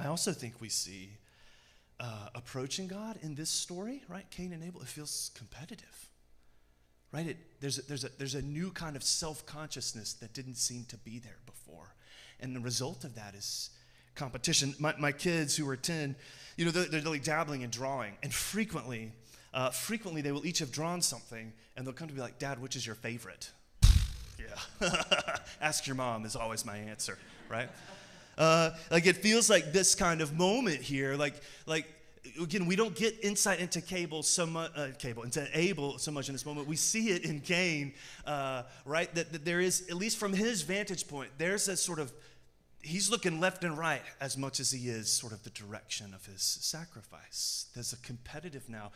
I 0.00 0.06
also 0.06 0.32
think 0.32 0.60
we 0.60 0.68
see 0.68 1.10
uh, 1.98 2.28
approaching 2.34 2.86
God 2.86 3.18
in 3.22 3.34
this 3.34 3.50
story, 3.50 4.02
right? 4.08 4.24
Cain 4.30 4.52
and 4.52 4.62
Abel, 4.62 4.80
it 4.80 4.86
feels 4.86 5.32
competitive, 5.34 6.08
right? 7.12 7.26
It, 7.26 7.36
there's, 7.60 7.78
a, 7.78 7.82
there's, 7.82 8.04
a, 8.04 8.10
there's 8.16 8.34
a 8.36 8.42
new 8.42 8.70
kind 8.70 8.94
of 8.94 9.02
self 9.02 9.44
consciousness 9.44 10.12
that 10.14 10.32
didn't 10.32 10.54
seem 10.54 10.84
to 10.88 10.96
be 10.98 11.18
there 11.18 11.38
before. 11.46 11.94
And 12.40 12.54
the 12.54 12.60
result 12.60 13.02
of 13.02 13.16
that 13.16 13.34
is 13.34 13.70
competition. 14.14 14.74
My, 14.78 14.94
my 14.98 15.10
kids 15.10 15.56
who 15.56 15.68
are 15.68 15.76
10, 15.76 16.14
you 16.56 16.64
know, 16.64 16.70
they're, 16.70 16.84
they're 16.84 17.00
like 17.00 17.24
dabbling 17.24 17.62
in 17.62 17.70
drawing. 17.70 18.14
And 18.22 18.32
frequently, 18.32 19.12
uh, 19.52 19.70
frequently 19.70 20.22
they 20.22 20.30
will 20.30 20.46
each 20.46 20.60
have 20.60 20.70
drawn 20.70 21.02
something 21.02 21.52
and 21.76 21.84
they'll 21.84 21.94
come 21.94 22.08
to 22.08 22.14
be 22.14 22.20
like, 22.20 22.38
Dad, 22.38 22.60
which 22.60 22.76
is 22.76 22.86
your 22.86 22.94
favorite? 22.94 23.50
yeah. 24.38 24.96
Ask 25.60 25.88
your 25.88 25.96
mom 25.96 26.24
is 26.24 26.36
always 26.36 26.64
my 26.64 26.76
answer, 26.76 27.18
right? 27.48 27.68
Uh, 28.38 28.70
like 28.90 29.04
it 29.04 29.16
feels 29.16 29.50
like 29.50 29.72
this 29.72 29.94
kind 29.96 30.20
of 30.20 30.32
moment 30.32 30.80
here, 30.80 31.16
like 31.16 31.34
like 31.66 31.86
again, 32.40 32.66
we 32.66 32.76
don't 32.76 32.94
get 32.94 33.16
insight 33.22 33.58
into 33.58 33.80
Cable 33.80 34.22
so 34.22 34.46
much, 34.46 34.70
uh, 34.76 34.88
Cable 34.98 35.24
into 35.24 35.46
Abel 35.52 35.98
so 35.98 36.12
much 36.12 36.28
in 36.28 36.34
this 36.34 36.46
moment. 36.46 36.68
We 36.68 36.76
see 36.76 37.10
it 37.10 37.24
in 37.24 37.40
Cain, 37.40 37.94
uh, 38.24 38.62
right? 38.84 39.12
That, 39.14 39.32
that 39.32 39.44
there 39.44 39.60
is, 39.60 39.88
at 39.88 39.96
least 39.96 40.18
from 40.18 40.32
his 40.32 40.62
vantage 40.62 41.08
point, 41.08 41.30
there's 41.38 41.68
a 41.68 41.76
sort 41.76 41.98
of 41.98 42.12
he's 42.80 43.10
looking 43.10 43.40
left 43.40 43.64
and 43.64 43.76
right 43.76 44.02
as 44.20 44.36
much 44.36 44.60
as 44.60 44.70
he 44.70 44.88
is 44.88 45.10
sort 45.10 45.32
of 45.32 45.42
the 45.42 45.50
direction 45.50 46.14
of 46.14 46.24
his 46.26 46.42
sacrifice. 46.42 47.66
There's 47.74 47.92
a 47.92 47.98
competitive 47.98 48.68
now 48.68 48.92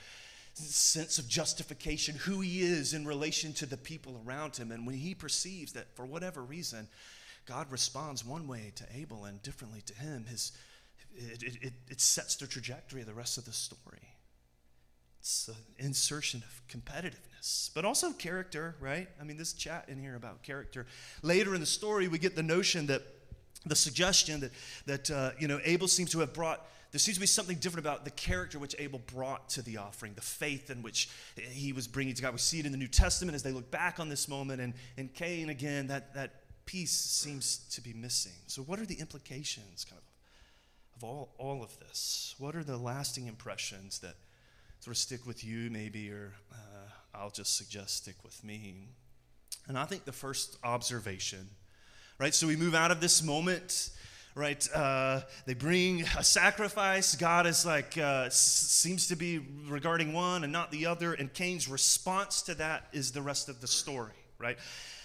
sense 0.54 1.18
of 1.18 1.26
justification, 1.26 2.14
who 2.14 2.40
he 2.40 2.60
is 2.60 2.92
in 2.92 3.06
relation 3.06 3.54
to 3.54 3.66
the 3.66 3.76
people 3.76 4.20
around 4.24 4.56
him, 4.56 4.70
and 4.70 4.86
when 4.86 4.94
he 4.94 5.14
perceives 5.14 5.72
that 5.72 5.96
for 5.96 6.04
whatever 6.04 6.42
reason 6.42 6.88
God 7.46 7.70
responds 7.70 8.24
one 8.24 8.46
way 8.46 8.72
to 8.76 8.84
Abel 8.94 9.24
and 9.24 9.42
differently 9.42 9.82
to 9.82 9.94
him. 9.94 10.26
His, 10.28 10.52
it, 11.14 11.42
it, 11.42 11.72
it 11.88 12.00
sets 12.00 12.36
the 12.36 12.46
trajectory 12.46 13.00
of 13.00 13.06
the 13.06 13.14
rest 13.14 13.38
of 13.38 13.44
the 13.44 13.52
story. 13.52 14.16
It's 15.20 15.48
an 15.48 15.54
insertion 15.78 16.42
of 16.44 16.62
competitiveness, 16.68 17.70
but 17.74 17.84
also 17.84 18.12
character, 18.12 18.74
right? 18.80 19.08
I 19.20 19.24
mean, 19.24 19.36
this 19.36 19.52
chat 19.52 19.84
in 19.88 19.98
here 19.98 20.16
about 20.16 20.42
character. 20.42 20.86
Later 21.22 21.54
in 21.54 21.60
the 21.60 21.66
story, 21.66 22.08
we 22.08 22.18
get 22.18 22.34
the 22.34 22.42
notion 22.42 22.86
that 22.86 23.02
the 23.64 23.76
suggestion 23.76 24.40
that, 24.40 24.50
that 24.86 25.10
uh, 25.10 25.30
you 25.38 25.46
know, 25.46 25.60
Abel 25.64 25.86
seems 25.86 26.10
to 26.10 26.20
have 26.20 26.32
brought 26.32 26.66
there 26.92 26.98
seems 26.98 27.16
to 27.16 27.22
be 27.22 27.26
something 27.26 27.56
different 27.56 27.86
about 27.86 28.04
the 28.04 28.10
character 28.10 28.58
which 28.58 28.76
Abel 28.78 29.00
brought 29.06 29.48
to 29.50 29.62
the 29.62 29.78
offering, 29.78 30.12
the 30.12 30.20
faith 30.20 30.68
in 30.68 30.82
which 30.82 31.08
he 31.36 31.72
was 31.72 31.88
bringing 31.88 32.14
to 32.14 32.20
God. 32.20 32.32
We 32.32 32.38
see 32.38 32.60
it 32.60 32.66
in 32.66 32.72
the 32.72 32.76
New 32.76 32.86
Testament 32.86 33.34
as 33.34 33.42
they 33.42 33.50
look 33.50 33.70
back 33.70 33.98
on 33.98 34.10
this 34.10 34.28
moment. 34.28 34.60
And, 34.60 34.74
and 34.98 35.12
Cain, 35.14 35.48
again, 35.48 35.86
that, 35.86 36.12
that 36.14 36.41
piece 36.66 36.92
seems 36.92 37.58
to 37.70 37.80
be 37.80 37.92
missing. 37.92 38.32
So, 38.46 38.62
what 38.62 38.78
are 38.78 38.86
the 38.86 38.96
implications 38.96 39.84
kind 39.84 40.00
of, 40.00 40.96
of 40.96 41.04
all, 41.04 41.34
all 41.38 41.62
of 41.62 41.78
this? 41.80 42.34
What 42.38 42.54
are 42.54 42.64
the 42.64 42.76
lasting 42.76 43.26
impressions 43.26 43.98
that 44.00 44.14
sort 44.80 44.96
of 44.96 44.98
stick 44.98 45.26
with 45.26 45.44
you, 45.44 45.70
maybe, 45.70 46.10
or 46.10 46.32
uh, 46.52 46.88
I'll 47.14 47.30
just 47.30 47.56
suggest 47.56 47.96
stick 47.98 48.16
with 48.24 48.42
me? 48.44 48.88
And 49.68 49.78
I 49.78 49.84
think 49.84 50.04
the 50.04 50.12
first 50.12 50.58
observation, 50.64 51.48
right? 52.18 52.34
So, 52.34 52.46
we 52.46 52.56
move 52.56 52.74
out 52.74 52.90
of 52.90 53.00
this 53.00 53.22
moment 53.22 53.90
right? 54.34 54.66
Uh, 54.74 55.20
they 55.46 55.54
bring 55.54 56.02
a 56.16 56.24
sacrifice. 56.24 57.14
God 57.14 57.46
is 57.46 57.66
like, 57.66 57.98
uh, 57.98 58.30
seems 58.30 59.08
to 59.08 59.16
be 59.16 59.38
regarding 59.68 60.12
one 60.12 60.44
and 60.44 60.52
not 60.52 60.70
the 60.70 60.86
other. 60.86 61.12
And 61.12 61.32
Cain's 61.32 61.68
response 61.68 62.42
to 62.42 62.54
that 62.54 62.86
is 62.92 63.12
the 63.12 63.22
rest 63.22 63.48
of 63.48 63.60
the 63.60 63.66
story, 63.66 64.12
right? 64.38 64.56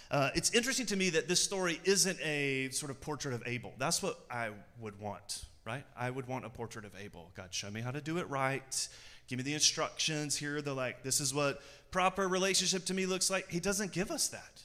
Uh, 0.09 0.29
it's 0.35 0.51
interesting 0.51 0.85
to 0.85 0.95
me 0.95 1.09
that 1.09 1.27
this 1.27 1.43
story 1.43 1.81
isn't 1.83 2.17
a 2.21 2.69
sort 2.69 2.89
of 2.89 3.01
portrait 3.01 3.33
of 3.33 3.43
Abel. 3.45 3.73
That's 3.77 4.01
what 4.01 4.17
I 4.31 4.51
would 4.79 4.99
want, 4.99 5.45
right? 5.65 5.83
I 5.97 6.09
would 6.09 6.27
want 6.27 6.45
a 6.45 6.49
portrait 6.49 6.85
of 6.85 6.91
Abel. 6.97 7.31
God, 7.35 7.53
show 7.53 7.69
me 7.69 7.81
how 7.81 7.91
to 7.91 7.99
do 7.99 8.17
it 8.17 8.29
right. 8.29 8.87
Give 9.27 9.37
me 9.37 9.43
the 9.43 9.53
instructions. 9.53 10.37
Here 10.37 10.57
are 10.57 10.61
the 10.61 10.73
like, 10.73 11.03
this 11.03 11.19
is 11.19 11.33
what 11.33 11.61
proper 11.91 12.27
relationship 12.27 12.85
to 12.85 12.93
me 12.93 13.05
looks 13.05 13.29
like. 13.29 13.49
He 13.49 13.59
doesn't 13.59 13.91
give 13.91 14.09
us 14.09 14.29
that. 14.29 14.63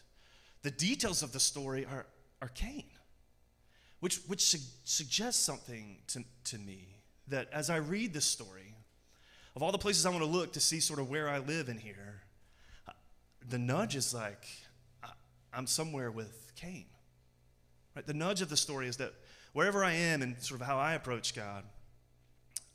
The 0.63 0.71
details 0.71 1.25
of 1.25 1.33
the 1.33 1.41
story 1.41 1.87
are, 1.87 2.07
Cain, 2.55 2.85
which, 3.99 4.19
which 4.29 4.43
su- 4.43 4.59
suggests 4.85 5.43
something 5.43 5.99
to, 6.09 6.25
to 6.45 6.59
me 6.59 6.87
that 7.29 7.49
as 7.53 7.69
I 7.69 7.77
read 7.77 8.13
this 8.13 8.25
story, 8.25 8.75
of 9.57 9.63
all 9.63 9.73
the 9.73 9.79
places 9.79 10.07
I 10.07 10.11
want 10.11 10.23
to 10.23 10.31
look 10.31 10.53
to 10.53 10.61
see 10.61 10.79
sort 10.79 11.01
of 11.01 11.11
where 11.11 11.29
I 11.29 11.39
live 11.39 11.69
in 11.69 11.79
here, 11.79 12.23
the 13.49 13.59
nudge 13.59 13.97
is 13.97 14.15
like, 14.15 14.47
I'm 15.52 15.66
somewhere 15.66 16.11
with 16.11 16.52
Cain. 16.56 16.87
Right? 17.94 18.06
The 18.06 18.14
nudge 18.14 18.40
of 18.40 18.49
the 18.49 18.56
story 18.56 18.88
is 18.88 18.97
that 18.99 19.12
wherever 19.52 19.85
I 19.85 19.92
am 19.92 20.23
and 20.23 20.40
sort 20.42 20.61
of 20.61 20.66
how 20.66 20.78
I 20.78 20.94
approach 20.94 21.35
God, 21.35 21.64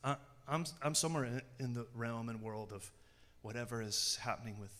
I, 0.03 0.11
am 0.11 0.17
I'm, 0.47 0.65
I'm 0.83 0.95
somewhere 0.95 1.25
in, 1.25 1.41
in, 1.59 1.73
the 1.73 1.87
realm 1.95 2.29
and 2.29 2.41
world 2.41 2.71
of 2.71 2.89
whatever 3.41 3.81
is 3.81 4.17
happening 4.21 4.59
with, 4.59 4.73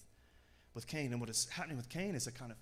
with 0.73 0.85
Cain. 0.87 1.11
And 1.11 1.19
what 1.19 1.29
is 1.29 1.47
happening 1.51 1.77
with 1.77 1.89
Cain 1.89 2.13
is 2.15 2.27
a 2.27 2.31
kind 2.31 2.51
of, 2.51 2.57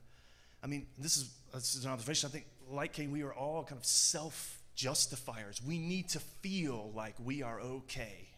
I 0.63 0.67
mean, 0.67 0.87
this 0.97 1.17
is, 1.17 1.33
this 1.53 1.75
is 1.75 1.85
an 1.85 1.91
observation. 1.91 2.27
I 2.27 2.31
think, 2.31 2.45
like 2.69 2.93
Cain, 2.93 3.11
we 3.11 3.23
are 3.23 3.33
all 3.33 3.63
kind 3.63 3.79
of 3.79 3.85
self 3.85 4.61
justifiers. 4.75 5.61
We 5.65 5.79
need 5.79 6.09
to 6.09 6.19
feel 6.19 6.91
like 6.95 7.15
we 7.23 7.43
are 7.43 7.59
okay. 7.59 8.29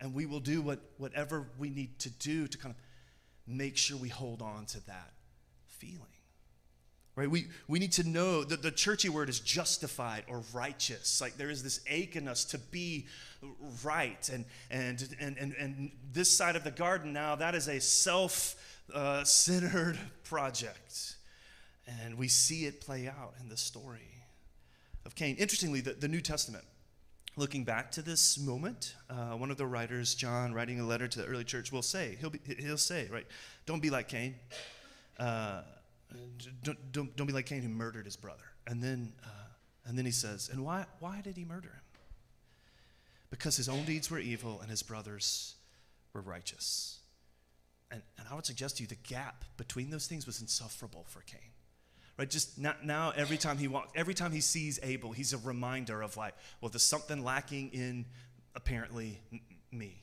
And 0.00 0.14
we 0.14 0.26
will 0.26 0.40
do 0.40 0.62
what, 0.62 0.80
whatever 0.96 1.46
we 1.58 1.70
need 1.70 1.98
to 2.00 2.10
do 2.10 2.46
to 2.46 2.58
kind 2.58 2.74
of 2.74 2.80
make 3.52 3.76
sure 3.76 3.96
we 3.96 4.08
hold 4.08 4.42
on 4.42 4.66
to 4.66 4.86
that 4.86 5.12
feeling. 5.78 6.04
Right? 7.18 7.28
We, 7.28 7.48
we 7.66 7.80
need 7.80 7.90
to 7.94 8.08
know 8.08 8.44
that 8.44 8.62
the 8.62 8.70
churchy 8.70 9.08
word 9.08 9.28
is 9.28 9.40
justified 9.40 10.22
or 10.28 10.44
righteous. 10.52 11.20
Like 11.20 11.36
there 11.36 11.50
is 11.50 11.64
this 11.64 11.80
ache 11.88 12.14
in 12.14 12.28
us 12.28 12.44
to 12.44 12.58
be 12.58 13.06
right. 13.82 14.28
And, 14.32 14.44
and, 14.70 15.16
and, 15.18 15.36
and, 15.36 15.52
and 15.58 15.90
this 16.12 16.30
side 16.30 16.54
of 16.54 16.62
the 16.62 16.70
garden 16.70 17.12
now, 17.12 17.34
that 17.34 17.56
is 17.56 17.66
a 17.66 17.80
self 17.80 18.54
uh, 18.94 19.24
centered 19.24 19.98
project. 20.24 21.16
And 22.04 22.16
we 22.16 22.28
see 22.28 22.66
it 22.66 22.80
play 22.80 23.08
out 23.08 23.34
in 23.40 23.48
the 23.48 23.56
story 23.56 24.22
of 25.04 25.16
Cain. 25.16 25.34
Interestingly, 25.38 25.80
the, 25.80 25.94
the 25.94 26.06
New 26.06 26.20
Testament, 26.20 26.64
looking 27.36 27.64
back 27.64 27.90
to 27.92 28.02
this 28.02 28.38
moment, 28.38 28.94
uh, 29.10 29.30
one 29.30 29.50
of 29.50 29.56
the 29.56 29.66
writers, 29.66 30.14
John, 30.14 30.52
writing 30.52 30.78
a 30.78 30.86
letter 30.86 31.08
to 31.08 31.18
the 31.18 31.26
early 31.26 31.44
church, 31.44 31.72
will 31.72 31.82
say, 31.82 32.16
he'll, 32.20 32.30
be, 32.30 32.38
he'll 32.60 32.76
say, 32.76 33.08
right, 33.10 33.26
don't 33.66 33.80
be 33.82 33.90
like 33.90 34.06
Cain. 34.06 34.36
Uh, 35.18 35.62
don't, 36.62 36.92
don't, 36.92 37.16
don't 37.16 37.26
be 37.26 37.32
like 37.32 37.46
Cain 37.46 37.62
who 37.62 37.68
murdered 37.68 38.04
his 38.04 38.16
brother. 38.16 38.44
And 38.66 38.82
then, 38.82 39.12
uh, 39.24 39.48
and 39.86 39.98
then 39.98 40.04
he 40.04 40.10
says, 40.10 40.48
and 40.52 40.64
why, 40.64 40.86
why 41.00 41.20
did 41.20 41.36
he 41.36 41.44
murder 41.44 41.68
him? 41.68 42.00
Because 43.30 43.56
his 43.56 43.68
own 43.68 43.84
deeds 43.84 44.10
were 44.10 44.18
evil 44.18 44.60
and 44.60 44.70
his 44.70 44.82
brothers 44.82 45.56
were 46.14 46.20
righteous. 46.20 47.00
And, 47.90 48.02
and 48.18 48.26
I 48.30 48.34
would 48.34 48.46
suggest 48.46 48.76
to 48.76 48.82
you 48.82 48.86
the 48.86 48.96
gap 48.96 49.44
between 49.56 49.90
those 49.90 50.06
things 50.06 50.26
was 50.26 50.40
insufferable 50.40 51.04
for 51.08 51.20
Cain. 51.22 51.40
Right? 52.18 52.28
Just 52.28 52.58
now, 52.58 52.74
now 52.82 53.12
every 53.16 53.36
time 53.36 53.58
he 53.58 53.68
walks, 53.68 53.92
every 53.94 54.14
time 54.14 54.32
he 54.32 54.40
sees 54.40 54.80
Abel, 54.82 55.12
he's 55.12 55.32
a 55.32 55.38
reminder 55.38 56.02
of 56.02 56.16
like, 56.16 56.34
well, 56.60 56.68
there's 56.68 56.82
something 56.82 57.22
lacking 57.22 57.70
in 57.72 58.06
apparently 58.54 59.20
me 59.70 60.02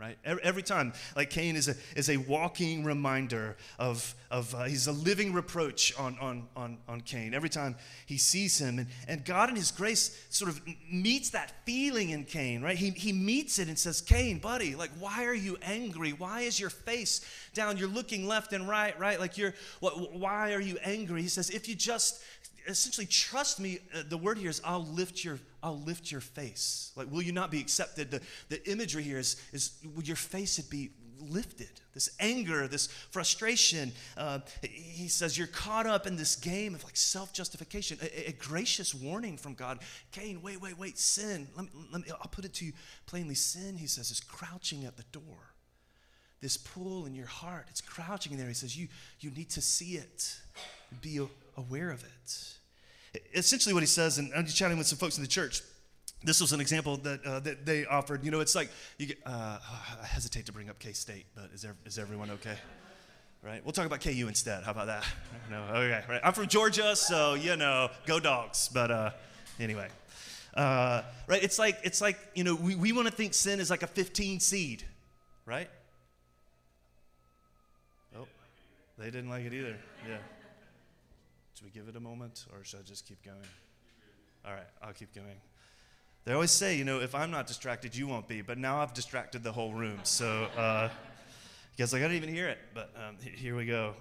right? 0.00 0.16
Every 0.24 0.62
time, 0.62 0.94
like 1.14 1.28
Cain 1.30 1.56
is 1.56 1.68
a, 1.68 1.74
is 1.94 2.08
a 2.08 2.16
walking 2.16 2.84
reminder 2.84 3.56
of, 3.78 4.14
of 4.30 4.54
uh, 4.54 4.64
he's 4.64 4.86
a 4.86 4.92
living 4.92 5.32
reproach 5.32 5.96
on, 5.98 6.16
on, 6.18 6.48
on, 6.56 6.78
on 6.88 7.02
Cain. 7.02 7.34
Every 7.34 7.50
time 7.50 7.76
he 8.06 8.16
sees 8.16 8.58
him, 8.60 8.78
and, 8.78 8.88
and 9.06 9.24
God 9.24 9.50
in 9.50 9.56
his 9.56 9.70
grace 9.70 10.26
sort 10.30 10.50
of 10.50 10.60
meets 10.90 11.30
that 11.30 11.52
feeling 11.66 12.10
in 12.10 12.24
Cain, 12.24 12.62
right? 12.62 12.76
He, 12.76 12.90
he 12.90 13.12
meets 13.12 13.58
it 13.58 13.68
and 13.68 13.78
says, 13.78 14.00
Cain, 14.00 14.38
buddy, 14.38 14.74
like, 14.74 14.90
why 14.98 15.24
are 15.26 15.34
you 15.34 15.58
angry? 15.62 16.12
Why 16.12 16.40
is 16.40 16.58
your 16.58 16.70
face 16.70 17.20
down? 17.52 17.76
You're 17.76 17.88
looking 17.88 18.26
left 18.26 18.52
and 18.54 18.66
right, 18.68 18.98
right? 18.98 19.20
Like, 19.20 19.36
you're, 19.36 19.54
what, 19.80 20.14
why 20.14 20.54
are 20.54 20.60
you 20.60 20.78
angry? 20.82 21.20
He 21.20 21.28
says, 21.28 21.50
if 21.50 21.68
you 21.68 21.74
just 21.74 22.22
essentially 22.70 23.06
trust 23.06 23.60
me 23.60 23.78
uh, 23.94 24.02
the 24.08 24.16
word 24.16 24.38
here 24.38 24.50
is 24.50 24.60
i'll 24.64 24.86
lift 24.86 25.24
your 25.24 25.38
i'll 25.62 25.80
lift 25.80 26.10
your 26.10 26.20
face. 26.20 26.92
Like 26.96 27.10
will 27.10 27.22
you 27.22 27.32
not 27.32 27.50
be 27.50 27.60
accepted? 27.60 28.10
The, 28.10 28.20
the 28.48 28.70
imagery 28.70 29.02
here 29.02 29.18
is 29.18 29.40
is 29.52 29.72
will 29.94 30.04
your 30.04 30.16
face 30.16 30.58
it 30.58 30.70
be 30.70 30.90
lifted? 31.20 31.80
This 31.92 32.10
anger 32.18 32.66
this 32.66 32.86
frustration 32.86 33.92
uh, 34.16 34.40
he 34.62 35.08
says 35.08 35.36
you're 35.36 35.46
caught 35.46 35.86
up 35.86 36.06
in 36.06 36.16
this 36.16 36.36
game 36.36 36.74
of 36.74 36.84
like 36.84 36.96
self-justification. 36.96 37.98
A, 38.02 38.28
a, 38.28 38.32
gracious 38.32 38.94
warning 38.94 39.36
from 39.36 39.54
god. 39.54 39.80
Cain 40.12 40.40
wait 40.42 40.60
wait 40.60 40.78
wait 40.78 40.98
sin. 40.98 41.48
Let 41.56 41.66
me, 41.66 41.70
let 41.92 42.02
me 42.02 42.08
i'll 42.20 42.28
put 42.28 42.44
it 42.44 42.54
to 42.54 42.64
you 42.64 42.72
plainly. 43.06 43.34
Sin 43.34 43.76
he 43.76 43.86
says 43.86 44.10
is 44.10 44.20
crouching 44.20 44.84
at 44.84 44.96
the 44.96 45.04
door. 45.12 45.54
This 46.40 46.56
pull 46.56 47.04
in 47.04 47.14
your 47.14 47.26
heart 47.26 47.66
it's 47.68 47.82
crouching 47.82 48.32
in 48.32 48.38
there. 48.38 48.48
He 48.48 48.54
says 48.54 48.76
you 48.76 48.88
you 49.20 49.30
need 49.30 49.50
to 49.50 49.60
see 49.60 49.96
it. 49.96 50.36
Be 51.02 51.20
aware 51.56 51.90
of 51.90 52.02
it. 52.02 52.59
Essentially, 53.34 53.72
what 53.72 53.82
he 53.82 53.88
says, 53.88 54.18
and 54.18 54.32
I'm 54.34 54.44
just 54.44 54.56
chatting 54.56 54.78
with 54.78 54.86
some 54.86 54.98
folks 54.98 55.16
in 55.16 55.22
the 55.22 55.28
church. 55.28 55.62
This 56.22 56.40
was 56.40 56.52
an 56.52 56.60
example 56.60 56.96
that, 56.98 57.24
uh, 57.24 57.40
that 57.40 57.64
they 57.64 57.86
offered. 57.86 58.24
You 58.24 58.30
know, 58.30 58.40
it's 58.40 58.54
like, 58.54 58.70
you 58.98 59.06
get, 59.06 59.18
uh, 59.24 59.58
I 60.02 60.06
hesitate 60.06 60.46
to 60.46 60.52
bring 60.52 60.68
up 60.68 60.78
K 60.78 60.92
State, 60.92 61.26
but 61.34 61.50
is, 61.54 61.62
there, 61.62 61.74
is 61.86 61.98
everyone 61.98 62.30
okay? 62.30 62.56
Right? 63.42 63.64
We'll 63.64 63.72
talk 63.72 63.86
about 63.86 64.02
KU 64.02 64.28
instead. 64.28 64.64
How 64.64 64.72
about 64.72 64.86
that? 64.86 65.04
No, 65.50 65.62
okay. 65.62 66.04
Right. 66.08 66.20
I'm 66.22 66.32
from 66.32 66.46
Georgia, 66.46 66.94
so 66.94 67.34
you 67.34 67.56
know, 67.56 67.90
go 68.06 68.20
dogs. 68.20 68.70
But 68.72 68.92
uh, 68.92 69.10
anyway, 69.58 69.88
uh, 70.54 71.02
right? 71.26 71.42
It's 71.42 71.58
like 71.58 71.78
it's 71.82 72.00
like 72.00 72.16
you 72.36 72.44
know, 72.44 72.54
we, 72.54 72.76
we 72.76 72.92
want 72.92 73.08
to 73.08 73.12
think 73.12 73.34
sin 73.34 73.58
is 73.58 73.68
like 73.68 73.82
a 73.82 73.88
15 73.88 74.38
seed, 74.38 74.84
right? 75.44 75.68
Oh, 78.16 78.28
they 78.96 79.06
didn't 79.06 79.28
like 79.28 79.44
it 79.44 79.52
either. 79.52 79.76
Yeah. 80.08 80.18
Should 81.60 81.74
we 81.74 81.78
give 81.78 81.88
it 81.90 81.96
a 81.96 82.00
moment 82.00 82.46
or 82.54 82.64
should 82.64 82.80
I 82.80 82.82
just 82.84 83.06
keep 83.06 83.22
going? 83.22 83.36
All 84.46 84.54
right, 84.54 84.66
I'll 84.82 84.94
keep 84.94 85.14
going. 85.14 85.36
They 86.24 86.32
always 86.32 86.50
say, 86.50 86.74
you 86.74 86.86
know, 86.86 87.00
if 87.00 87.14
I'm 87.14 87.30
not 87.30 87.46
distracted, 87.46 87.94
you 87.94 88.06
won't 88.06 88.26
be. 88.26 88.40
But 88.40 88.56
now 88.56 88.78
I've 88.80 88.94
distracted 88.94 89.42
the 89.42 89.52
whole 89.52 89.74
room. 89.74 89.98
So, 90.04 90.44
uh, 90.56 90.88
guess 91.76 91.92
I 91.92 91.98
didn't 91.98 92.16
even 92.16 92.30
hear 92.30 92.48
it. 92.48 92.56
But 92.72 92.94
um, 92.96 93.16
here 93.20 93.56
we 93.56 93.66
go. 93.66 93.92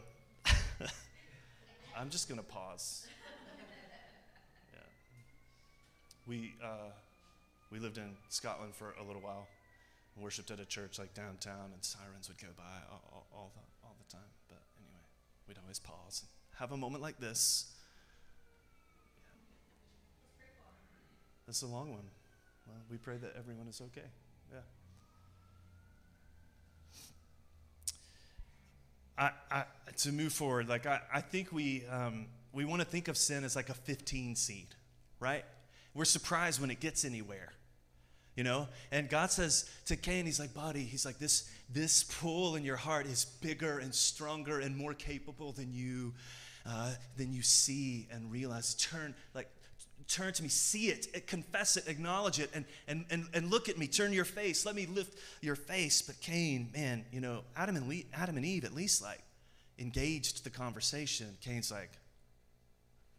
I'm 1.97 2.09
just 2.09 2.29
to 2.29 2.41
pause. 2.41 3.05
Yeah. 4.73 4.79
We, 6.27 6.53
uh, 6.63 6.91
we 7.73 7.79
lived 7.79 7.97
in 7.97 8.15
Scotland 8.29 8.73
for 8.73 8.93
a 9.01 9.03
little 9.03 9.21
while 9.21 9.47
and 10.15 10.23
worshiped 10.23 10.49
at 10.49 10.61
a 10.61 10.65
church 10.65 10.97
like 10.97 11.13
downtown, 11.13 11.71
and 11.73 11.83
sirens 11.83 12.29
would 12.29 12.37
go 12.37 12.53
by 12.55 12.63
all, 12.89 13.01
all, 13.11 13.27
all 13.35 13.51
the, 13.53 13.85
all 13.85 13.97
the 14.01 14.09
time. 14.09 14.31
But 14.47 14.59
anyway, 14.77 15.03
we'd 15.45 15.57
always 15.61 15.79
pause 15.79 16.23
have 16.59 16.73
a 16.73 16.77
moment 16.77 17.01
like 17.01 17.19
this. 17.19 17.65
Is 21.47 21.63
a 21.63 21.67
long 21.67 21.89
one. 21.89 22.03
Well, 22.67 22.77
we 22.91 22.97
pray 22.97 23.17
that 23.17 23.33
everyone 23.35 23.67
is 23.67 23.81
okay. 23.81 24.07
Yeah. 24.51 24.59
I, 29.17 29.31
I, 29.49 29.63
to 29.97 30.11
move 30.11 30.31
forward, 30.31 30.69
like 30.69 30.85
I, 30.85 31.01
I 31.11 31.21
think 31.21 31.51
we, 31.51 31.85
um, 31.87 32.27
we 32.53 32.65
want 32.65 32.81
to 32.81 32.87
think 32.87 33.07
of 33.07 33.17
sin 33.17 33.43
as 33.43 33.55
like 33.55 33.69
a 33.69 33.73
15 33.73 34.35
seed, 34.35 34.67
right? 35.19 35.43
We're 35.95 36.05
surprised 36.05 36.61
when 36.61 36.69
it 36.69 36.79
gets 36.79 37.03
anywhere, 37.03 37.53
you 38.35 38.43
know? 38.43 38.67
And 38.91 39.09
God 39.09 39.31
says 39.31 39.67
to 39.87 39.95
Cain, 39.95 40.25
He's 40.25 40.39
like, 40.39 40.53
buddy, 40.53 40.83
He's 40.83 41.05
like, 41.05 41.17
this, 41.17 41.49
this 41.67 42.03
pull 42.03 42.55
in 42.55 42.63
your 42.63 42.77
heart 42.77 43.07
is 43.07 43.25
bigger 43.25 43.79
and 43.79 43.93
stronger 43.95 44.59
and 44.59 44.77
more 44.77 44.93
capable 44.93 45.51
than 45.51 45.73
you 45.73 46.13
uh, 46.65 46.91
then 47.17 47.33
you 47.33 47.41
see 47.41 48.07
and 48.11 48.31
realize. 48.31 48.75
Turn, 48.75 49.15
like, 49.33 49.49
turn 50.07 50.33
to 50.33 50.43
me, 50.43 50.49
see 50.49 50.87
it, 50.87 51.27
confess 51.27 51.77
it, 51.77 51.87
acknowledge 51.87 52.39
it, 52.39 52.49
and, 52.53 52.65
and, 52.87 53.05
and, 53.09 53.27
and 53.33 53.49
look 53.49 53.69
at 53.69 53.77
me. 53.77 53.87
Turn 53.87 54.11
your 54.11 54.25
face. 54.25 54.65
Let 54.65 54.75
me 54.75 54.85
lift 54.85 55.17
your 55.41 55.55
face. 55.55 56.01
But 56.01 56.19
Cain, 56.21 56.69
man, 56.73 57.05
you 57.11 57.21
know, 57.21 57.43
Adam 57.55 57.75
and, 57.75 57.87
Le- 57.87 58.03
Adam 58.13 58.37
and 58.37 58.45
Eve 58.45 58.65
at 58.65 58.73
least 58.73 59.01
like 59.01 59.21
engaged 59.77 60.43
the 60.43 60.49
conversation. 60.49 61.37
Cain's 61.41 61.71
like, 61.71 61.91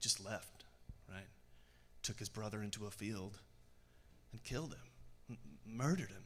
just 0.00 0.24
left, 0.24 0.64
right? 1.10 1.26
Took 2.02 2.18
his 2.18 2.28
brother 2.28 2.62
into 2.62 2.86
a 2.86 2.90
field 2.90 3.38
and 4.32 4.42
killed 4.42 4.72
him, 4.72 4.78
m- 5.30 5.38
murdered 5.66 6.10
him 6.10 6.24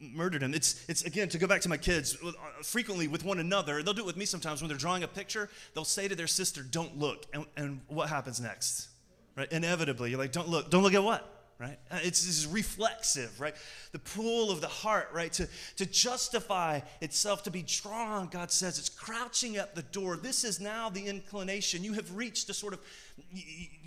murdered 0.00 0.42
him. 0.42 0.54
It's, 0.54 0.84
it's 0.88 1.04
again, 1.04 1.28
to 1.30 1.38
go 1.38 1.46
back 1.46 1.60
to 1.62 1.68
my 1.68 1.76
kids, 1.76 2.16
uh, 2.24 2.32
frequently 2.62 3.08
with 3.08 3.24
one 3.24 3.38
another, 3.38 3.82
they'll 3.82 3.94
do 3.94 4.02
it 4.02 4.06
with 4.06 4.16
me 4.16 4.24
sometimes 4.24 4.62
when 4.62 4.68
they're 4.68 4.78
drawing 4.78 5.02
a 5.02 5.08
picture, 5.08 5.50
they'll 5.74 5.84
say 5.84 6.08
to 6.08 6.14
their 6.14 6.26
sister, 6.26 6.62
Don't 6.62 6.98
look. 6.98 7.26
And, 7.32 7.46
and 7.56 7.80
what 7.88 8.08
happens 8.08 8.40
next? 8.40 8.88
Right? 9.36 9.50
Inevitably, 9.52 10.10
you're 10.10 10.18
like, 10.18 10.32
Don't 10.32 10.48
look. 10.48 10.70
Don't 10.70 10.82
look 10.82 10.94
at 10.94 11.02
what? 11.02 11.33
Right? 11.64 11.78
Uh, 11.90 11.98
it's, 12.02 12.26
it's 12.26 12.46
reflexive, 12.46 13.40
right? 13.40 13.54
The 13.92 13.98
pull 13.98 14.50
of 14.50 14.60
the 14.60 14.68
heart, 14.68 15.08
right? 15.12 15.32
To, 15.34 15.48
to 15.76 15.86
justify 15.86 16.80
itself, 17.00 17.42
to 17.44 17.50
be 17.50 17.62
drawn, 17.62 18.28
God 18.28 18.50
says, 18.50 18.78
it's 18.78 18.90
crouching 18.90 19.56
at 19.56 19.74
the 19.74 19.82
door. 19.82 20.16
This 20.16 20.44
is 20.44 20.60
now 20.60 20.90
the 20.90 21.06
inclination. 21.06 21.82
You 21.82 21.94
have 21.94 22.14
reached 22.14 22.48
to 22.48 22.54
sort 22.54 22.74
of 22.74 22.80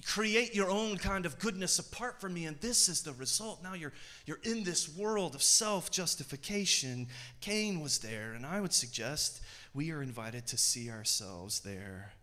create 0.05 0.55
your 0.55 0.71
own 0.71 0.97
kind 0.97 1.25
of 1.25 1.37
goodness 1.37 1.77
apart 1.77 2.19
from 2.19 2.33
me, 2.33 2.45
and 2.45 2.59
this 2.61 2.89
is 2.89 3.03
the 3.03 3.13
result. 3.13 3.61
Now 3.61 3.75
you're, 3.75 3.93
you're 4.25 4.39
in 4.43 4.63
this 4.63 4.95
world 4.95 5.35
of 5.35 5.43
self 5.43 5.91
justification. 5.91 7.07
Cain 7.41 7.81
was 7.81 7.99
there, 7.99 8.33
and 8.33 8.45
I 8.45 8.59
would 8.59 8.73
suggest 8.73 9.41
we 9.73 9.91
are 9.91 10.01
invited 10.01 10.47
to 10.47 10.57
see 10.57 10.89
ourselves 10.89 11.59
there 11.59 12.13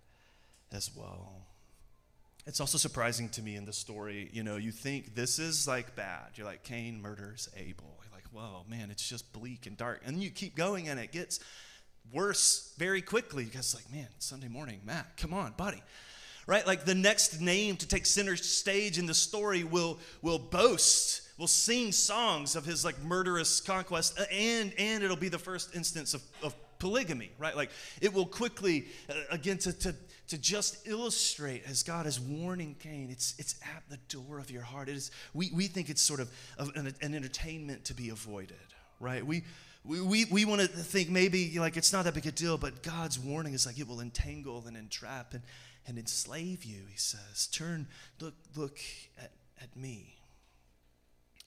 as 0.72 0.90
well. 0.96 1.46
It's 2.46 2.60
also 2.60 2.76
surprising 2.76 3.30
to 3.30 3.42
me 3.42 3.56
in 3.56 3.64
the 3.64 3.72
story, 3.72 4.28
you 4.32 4.42
know, 4.42 4.56
you 4.56 4.70
think 4.70 5.14
this 5.14 5.38
is 5.38 5.66
like 5.66 5.96
bad. 5.96 6.32
You're 6.34 6.46
like, 6.46 6.62
Cain 6.62 7.00
murders 7.00 7.48
Abel. 7.56 7.98
You're 8.02 8.12
like, 8.12 8.26
whoa, 8.32 8.64
man, 8.68 8.90
it's 8.90 9.08
just 9.08 9.32
bleak 9.32 9.66
and 9.66 9.78
dark. 9.78 10.02
And 10.04 10.22
you 10.22 10.30
keep 10.30 10.54
going 10.54 10.88
and 10.88 11.00
it 11.00 11.10
gets 11.10 11.40
worse 12.12 12.74
very 12.76 13.00
quickly 13.00 13.44
because, 13.44 13.74
like, 13.74 13.90
man, 13.90 14.08
Sunday 14.18 14.48
morning, 14.48 14.80
Matt, 14.84 15.16
come 15.16 15.32
on, 15.32 15.54
buddy. 15.56 15.82
Right? 16.46 16.66
Like 16.66 16.84
the 16.84 16.94
next 16.94 17.40
name 17.40 17.76
to 17.78 17.88
take 17.88 18.04
center 18.04 18.36
stage 18.36 18.98
in 18.98 19.06
the 19.06 19.14
story 19.14 19.64
will, 19.64 19.98
will 20.20 20.38
boast, 20.38 21.22
will 21.38 21.46
sing 21.46 21.92
songs 21.92 22.56
of 22.56 22.66
his 22.66 22.84
like 22.84 23.02
murderous 23.02 23.62
conquest, 23.62 24.20
and, 24.30 24.74
and 24.76 25.02
it'll 25.02 25.16
be 25.16 25.30
the 25.30 25.38
first 25.38 25.74
instance 25.74 26.12
of, 26.12 26.22
of 26.42 26.54
polygamy, 26.78 27.30
right? 27.38 27.56
Like 27.56 27.70
it 28.02 28.12
will 28.12 28.26
quickly, 28.26 28.84
uh, 29.08 29.14
again, 29.30 29.56
to, 29.58 29.72
to, 29.72 29.94
to 30.28 30.38
just 30.38 30.86
illustrate 30.86 31.64
as 31.66 31.82
God 31.82 32.06
is 32.06 32.18
warning 32.18 32.76
Cain, 32.80 33.08
it's, 33.10 33.34
it's 33.38 33.56
at 33.62 33.82
the 33.90 33.98
door 34.08 34.38
of 34.38 34.50
your 34.50 34.62
heart. 34.62 34.88
It 34.88 34.96
is, 34.96 35.10
we, 35.34 35.50
we 35.54 35.66
think 35.66 35.90
it's 35.90 36.00
sort 36.00 36.20
of, 36.20 36.30
an, 36.58 36.94
an 37.00 37.14
entertainment 37.14 37.84
to 37.86 37.94
be 37.94 38.08
avoided, 38.08 38.56
right? 39.00 39.24
We, 39.24 39.44
we, 39.84 40.00
we, 40.00 40.24
we 40.26 40.44
want 40.44 40.62
to 40.62 40.66
think 40.66 41.10
maybe 41.10 41.58
like 41.58 41.76
it's 41.76 41.92
not 41.92 42.04
that 42.04 42.14
big 42.14 42.26
a 42.26 42.32
deal, 42.32 42.56
but 42.56 42.82
God's 42.82 43.18
warning 43.18 43.52
is 43.52 43.66
like 43.66 43.78
it 43.78 43.86
will 43.86 44.00
entangle 44.00 44.64
and 44.66 44.76
entrap 44.76 45.34
and, 45.34 45.42
and 45.86 45.98
enslave 45.98 46.64
you, 46.64 46.82
he 46.90 46.96
says. 46.96 47.46
Turn, 47.48 47.86
look, 48.20 48.34
look 48.56 48.78
at, 49.18 49.32
at 49.60 49.76
me. 49.76 50.16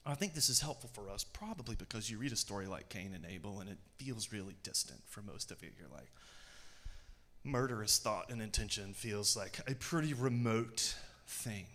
I 0.06 0.14
think 0.14 0.36
this 0.36 0.50
is 0.50 0.62
helpful 0.62 0.90
for 0.94 1.10
us, 1.10 1.24
probably 1.24 1.76
because 1.76 2.10
you 2.10 2.18
read 2.18 2.32
a 2.32 2.38
story 2.38 2.68
like 2.68 2.90
Cain 2.90 3.12
and 3.14 3.26
Abel 3.26 3.60
and 3.60 3.70
it 3.70 3.78
feels 3.98 4.32
really 4.32 4.56
distant 4.64 5.02
for 5.08 5.22
most 5.22 5.52
of 5.52 5.62
you. 5.62 5.70
You're 5.78 5.90
like, 5.90 6.10
murderous 7.48 7.98
thought 7.98 8.30
and 8.30 8.42
intention 8.42 8.94
feels 8.94 9.36
like 9.36 9.60
a 9.68 9.74
pretty 9.76 10.14
remote 10.14 10.96
thing. 11.26 11.66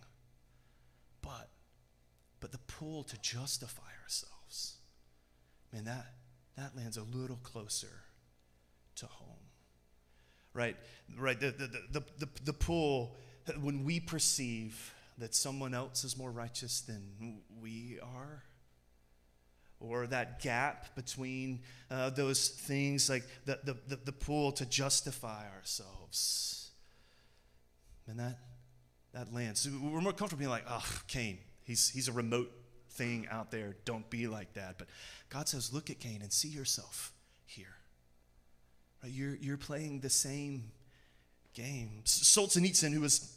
But, 1.23 1.49
but 2.41 2.53
the 2.53 2.59
pull 2.59 3.05
to 3.05 3.21
justify 3.21 3.83
ourselves, 4.03 4.77
man, 5.73 5.85
that, 5.85 6.07
that 6.57 6.77
lands 6.77 6.97
a 6.97 7.03
little 7.03 7.39
closer 7.43 8.03
to 8.97 9.07
home. 9.07 9.29
Right? 10.55 10.77
Right? 11.19 11.41
The, 11.41 11.51
the, 11.51 11.67
the, 11.91 12.05
the, 12.19 12.29
the 12.45 12.53
pull, 12.53 13.17
when 13.61 13.85
we 13.85 14.01
perceive 14.01 14.95
that 15.19 15.35
someone 15.35 15.75
else 15.75 16.05
is 16.05 16.17
more 16.17 16.31
righteous 16.31 16.81
than 16.81 17.41
we 17.61 17.99
are, 18.03 18.43
or 19.89 20.07
that 20.07 20.41
gap 20.41 20.95
between 20.95 21.61
uh, 21.91 22.11
those 22.11 22.49
things, 22.49 23.11
like 23.11 23.25
the, 23.45 23.59
the, 23.65 23.77
the, 23.89 23.97
the 24.05 24.13
pull 24.13 24.53
to 24.53 24.67
justify 24.67 25.45
ourselves. 25.57 26.71
And 28.07 28.19
that, 28.19 28.39
that 29.13 29.33
lands. 29.33 29.61
So 29.61 29.71
we're 29.71 30.01
more 30.01 30.13
comfortable 30.13 30.39
being 30.41 30.51
like, 30.51 30.65
oh, 30.69 30.85
Cain, 31.09 31.39
he's, 31.65 31.89
he's 31.89 32.09
a 32.09 32.13
remote 32.13 32.51
thing 32.91 33.27
out 33.31 33.51
there. 33.51 33.77
Don't 33.85 34.09
be 34.11 34.27
like 34.27 34.55
that. 34.55 34.79
But 34.79 34.89
God 35.29 35.49
says, 35.49 35.73
look 35.73 35.91
at 35.91 35.99
Cain 35.99 36.21
and 36.23 36.33
see 36.33 36.49
yourself 36.49 37.13
here. 37.45 37.77
Right? 39.03 39.13
You're, 39.13 39.37
you're 39.37 39.57
playing 39.57 40.01
the 40.01 40.11
same 40.11 40.71
game. 41.55 42.03
Solzhenitsyn, 42.05 42.93
who 42.93 43.01
was 43.01 43.37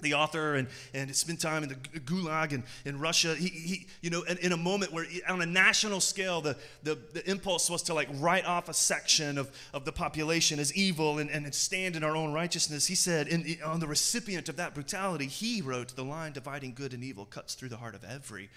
the 0.00 0.14
author 0.14 0.56
and, 0.56 0.68
and 0.92 1.14
spent 1.14 1.40
time 1.40 1.62
in 1.62 1.70
the 1.70 1.74
gulag 2.00 2.52
in, 2.52 2.62
in 2.84 2.98
Russia. 2.98 3.34
He, 3.34 3.48
he, 3.48 3.86
you 4.02 4.10
know, 4.10 4.22
in, 4.22 4.38
in 4.38 4.52
a 4.52 4.56
moment 4.56 4.92
where 4.92 5.06
on 5.28 5.40
a 5.40 5.46
national 5.46 6.00
scale, 6.00 6.40
the, 6.40 6.56
the, 6.82 6.98
the 7.12 7.28
impulse 7.30 7.70
was 7.70 7.82
to 7.84 7.94
like 7.94 8.08
write 8.14 8.44
off 8.44 8.68
a 8.68 8.74
section 8.74 9.38
of, 9.38 9.50
of 9.72 9.84
the 9.84 9.92
population 9.92 10.58
as 10.58 10.74
evil 10.74 11.18
and, 11.18 11.30
and 11.30 11.52
stand 11.54 11.96
in 11.96 12.04
our 12.04 12.14
own 12.14 12.32
righteousness. 12.32 12.86
He 12.86 12.94
said, 12.94 13.28
in, 13.28 13.56
on 13.64 13.80
the 13.80 13.86
recipient 13.86 14.48
of 14.48 14.56
that 14.56 14.74
brutality, 14.74 15.26
he 15.26 15.62
wrote, 15.62 15.96
The 15.96 16.04
line 16.04 16.32
dividing 16.32 16.74
good 16.74 16.92
and 16.92 17.02
evil 17.02 17.24
cuts 17.24 17.54
through 17.54 17.70
the 17.70 17.78
heart 17.78 17.94
of 17.94 18.04
every 18.04 18.50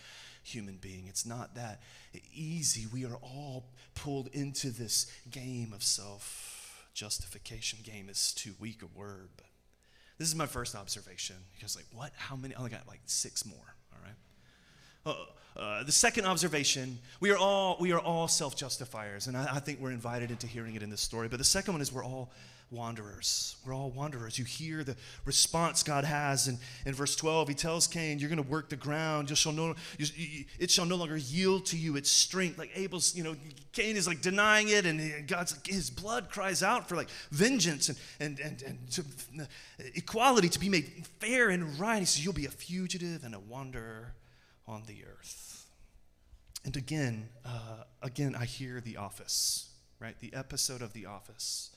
human 0.44 0.78
being. 0.78 1.06
It's 1.08 1.26
not 1.26 1.56
that 1.56 1.82
easy. 2.34 2.86
We 2.92 3.06
are 3.06 3.18
all 3.22 3.66
pulled 3.96 4.28
into 4.34 4.72
this 4.72 5.12
game 5.30 5.74
of 5.74 5.84
self 5.84 6.90
justification. 6.94 7.80
Game 7.84 8.10
is 8.10 8.34
too 8.34 8.54
weak 8.60 8.82
a 8.82 9.00
word, 9.00 9.30
but 9.38 9.46
this 10.20 10.28
is 10.28 10.36
my 10.36 10.46
first 10.46 10.76
observation. 10.76 11.38
Because, 11.56 11.76
like, 11.76 11.86
what? 11.92 12.12
How 12.16 12.36
many? 12.36 12.54
I 12.54 12.60
only 12.60 12.70
got 12.70 12.88
like 12.88 13.02
six 13.06 13.46
more. 13.46 13.58
All 13.94 14.00
right. 14.04 15.16
Uh, 15.58 15.60
uh, 15.60 15.84
the 15.84 15.92
second 15.92 16.26
observation: 16.26 17.00
we 17.20 17.32
are 17.32 17.38
all 17.38 17.78
we 17.80 17.92
are 17.94 18.00
all 18.00 18.28
self-justifiers, 18.28 19.28
and 19.28 19.36
I, 19.36 19.56
I 19.56 19.60
think 19.60 19.80
we're 19.80 19.92
invited 19.92 20.30
into 20.30 20.46
hearing 20.46 20.76
it 20.76 20.84
in 20.84 20.90
this 20.90 21.02
story. 21.02 21.30
But 21.30 21.40
the 21.40 21.46
second 21.46 21.74
one 21.74 21.82
is 21.82 21.92
we're 21.92 22.04
all 22.04 22.32
wanderers. 22.72 23.56
We're 23.66 23.74
all 23.74 23.90
wanderers. 23.90 24.38
You 24.38 24.46
hear 24.46 24.84
the 24.84 24.96
response 25.26 25.84
God 25.84 26.04
has 26.04 26.48
And 26.48 26.60
in 26.86 26.94
verse 26.94 27.16
12. 27.16 27.50
He 27.50 27.56
tells 27.56 27.88
Cain, 27.88 28.20
You're 28.20 28.30
going 28.30 28.44
to 28.44 28.50
work 28.50 28.70
the 28.70 28.76
ground. 28.76 29.30
You 29.30 29.36
shall 29.36 29.52
no, 29.52 29.76
you, 29.98 30.46
it 30.60 30.70
shall 30.70 30.86
no 30.86 30.96
longer 30.96 31.18
yield 31.18 31.66
to 31.68 31.78
you 31.78 31.96
its 31.96 32.12
strength. 32.12 32.58
Like 32.58 32.72
Abel's, 32.76 33.16
you 33.16 33.24
know, 33.24 33.36
Cain 33.72 33.96
is 33.96 34.08
like 34.08 34.22
denying 34.22 34.70
it, 34.70 34.86
and 34.86 35.28
God's 35.28 35.56
his 35.66 35.90
blood 35.90 36.30
cries 36.30 36.64
out 36.64 36.88
for 36.88 36.96
like 36.96 37.10
vengeance 37.32 37.90
and, 37.90 37.98
and, 38.20 38.40
and, 38.40 38.62
and 38.62 38.92
to, 38.92 39.04
uh, 39.40 39.46
equality 39.96 40.50
to 40.50 40.60
be 40.60 40.70
made 40.70 41.06
fair 41.20 41.50
and 41.50 41.80
right. 41.80 42.00
He 42.00 42.06
says, 42.06 42.24
You'll 42.24 42.34
be 42.34 42.46
a 42.46 42.52
fugitive 42.52 43.24
and 43.24 43.34
a 43.34 43.40
wanderer 43.40 44.14
on 44.68 44.84
the 44.86 45.04
earth. 45.06 45.66
And 46.66 46.76
again, 46.76 47.30
uh, 47.46 47.84
again, 48.02 48.36
I 48.36 48.46
hear 48.46 48.82
The 48.82 48.98
Office, 48.98 49.70
right? 50.00 50.20
The 50.20 50.34
episode 50.34 50.82
of 50.82 50.94
The 50.94 51.06
Office 51.06 51.72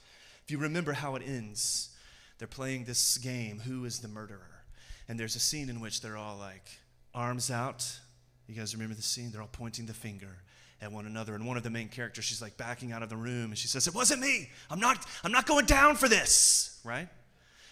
you 0.52 0.58
remember 0.58 0.92
how 0.92 1.16
it 1.16 1.22
ends, 1.26 1.90
they're 2.38 2.46
playing 2.46 2.84
this 2.84 3.18
game, 3.18 3.60
Who 3.60 3.84
is 3.84 3.98
the 3.98 4.08
Murderer? 4.08 4.64
And 5.08 5.18
there's 5.18 5.36
a 5.36 5.40
scene 5.40 5.68
in 5.68 5.80
which 5.80 6.00
they're 6.00 6.16
all 6.16 6.38
like, 6.38 6.68
arms 7.14 7.50
out. 7.50 7.98
You 8.46 8.54
guys 8.54 8.74
remember 8.74 8.94
the 8.94 9.02
scene? 9.02 9.30
They're 9.30 9.42
all 9.42 9.48
pointing 9.50 9.86
the 9.86 9.94
finger 9.94 10.38
at 10.80 10.92
one 10.92 11.06
another. 11.06 11.34
And 11.34 11.46
one 11.46 11.56
of 11.56 11.62
the 11.62 11.70
main 11.70 11.88
characters, 11.88 12.24
she's 12.24 12.42
like 12.42 12.56
backing 12.56 12.92
out 12.92 13.02
of 13.02 13.08
the 13.08 13.16
room 13.16 13.46
and 13.46 13.58
she 13.58 13.68
says, 13.68 13.86
It 13.86 13.94
wasn't 13.94 14.20
me. 14.20 14.50
I'm 14.70 14.80
not, 14.80 15.04
I'm 15.24 15.32
not 15.32 15.46
going 15.46 15.66
down 15.66 15.96
for 15.96 16.08
this, 16.08 16.80
right? 16.84 17.08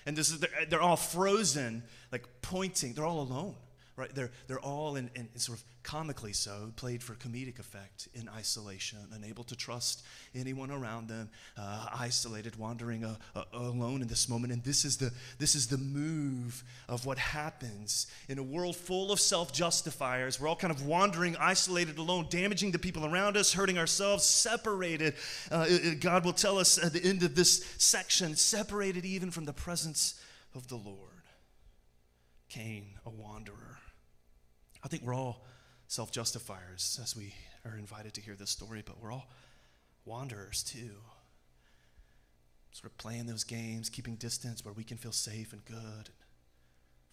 And 0.07 0.17
this 0.17 0.31
is, 0.31 0.45
they're, 0.69 0.81
all 0.81 0.97
frozen, 0.97 1.83
like 2.11 2.27
pointing. 2.41 2.95
They're 2.95 3.05
all 3.05 3.21
alone, 3.21 3.55
right? 4.01 4.15
They're, 4.15 4.31
they're 4.49 4.61
all 4.61 4.97
in, 4.97 5.11
in 5.15 5.29
sort 5.37 5.59
of 5.59 5.65
comically 5.83 6.33
so, 6.33 6.73
played 6.77 7.03
for 7.03 7.15
comedic 7.15 7.59
effect 7.59 8.09
in 8.15 8.29
isolation, 8.31 8.99
unable 9.13 9.45
to 9.45 9.55
trust 9.55 10.03
anyone 10.35 10.71
around 10.71 11.09
them, 11.09 11.29
uh, 11.59 11.87
isolated, 11.93 12.57
wandering 12.57 13.05
uh, 13.05 13.17
uh, 13.37 13.45
alone 13.53 14.01
in 14.01 14.09
this 14.09 14.29
moment. 14.29 14.53
And 14.53 14.65
this 14.65 14.85
is, 14.85 14.97
the, 14.97 15.13
this 15.39 15.55
is 15.55 15.67
the 15.67 15.77
move 15.79 16.65
of 16.89 17.05
what 17.05 17.19
happens 17.19 18.07
in 18.29 18.39
a 18.39 18.43
world 18.43 18.75
full 18.75 19.13
of 19.13 19.21
self 19.21 19.53
justifiers. 19.53 20.41
We're 20.41 20.49
all 20.49 20.57
kind 20.57 20.73
of 20.73 20.87
wandering, 20.87 21.37
isolated, 21.37 21.99
alone, 21.99 22.27
damaging 22.31 22.73
the 22.73 22.79
people 22.79 23.05
around 23.05 23.37
us, 23.37 23.53
hurting 23.53 23.79
ourselves, 23.79 24.25
separated. 24.25 25.15
Uh, 25.51 25.67
God 26.01 26.25
will 26.25 26.33
tell 26.33 26.59
us 26.59 26.83
at 26.83 26.95
the 26.95 27.05
end 27.05 27.23
of 27.23 27.35
this 27.35 27.65
section, 27.77 28.35
separated 28.35 29.05
even 29.05 29.31
from 29.31 29.45
the 29.45 29.53
presence 29.53 30.21
of 30.55 30.69
the 30.69 30.77
Lord. 30.77 31.11
Cain, 32.49 32.87
a 33.07 33.11
wanderer. 33.11 33.70
I 34.83 34.89
think 34.89 35.03
we're 35.03 35.15
all 35.15 35.45
self 35.89 36.11
justifiers 36.11 36.99
as 37.03 37.17
we 37.17 37.35
are 37.65 37.77
invited 37.77 38.15
to 38.15 38.21
hear 38.21 38.37
this 38.37 38.51
story, 38.51 38.83
but 38.85 39.01
we're 39.01 39.13
all 39.13 39.29
wanderers 40.05 40.63
too. 40.63 40.93
Sort 42.73 42.93
of 42.93 42.99
playing 42.99 43.27
those 43.27 43.45
games, 43.45 43.89
keeping 43.89 44.15
distance 44.17 44.65
where 44.65 44.75
we 44.75 44.85
can 44.85 44.97
feel 44.97 45.13
safe 45.13 45.53
and 45.53 45.65
good. 45.65 46.11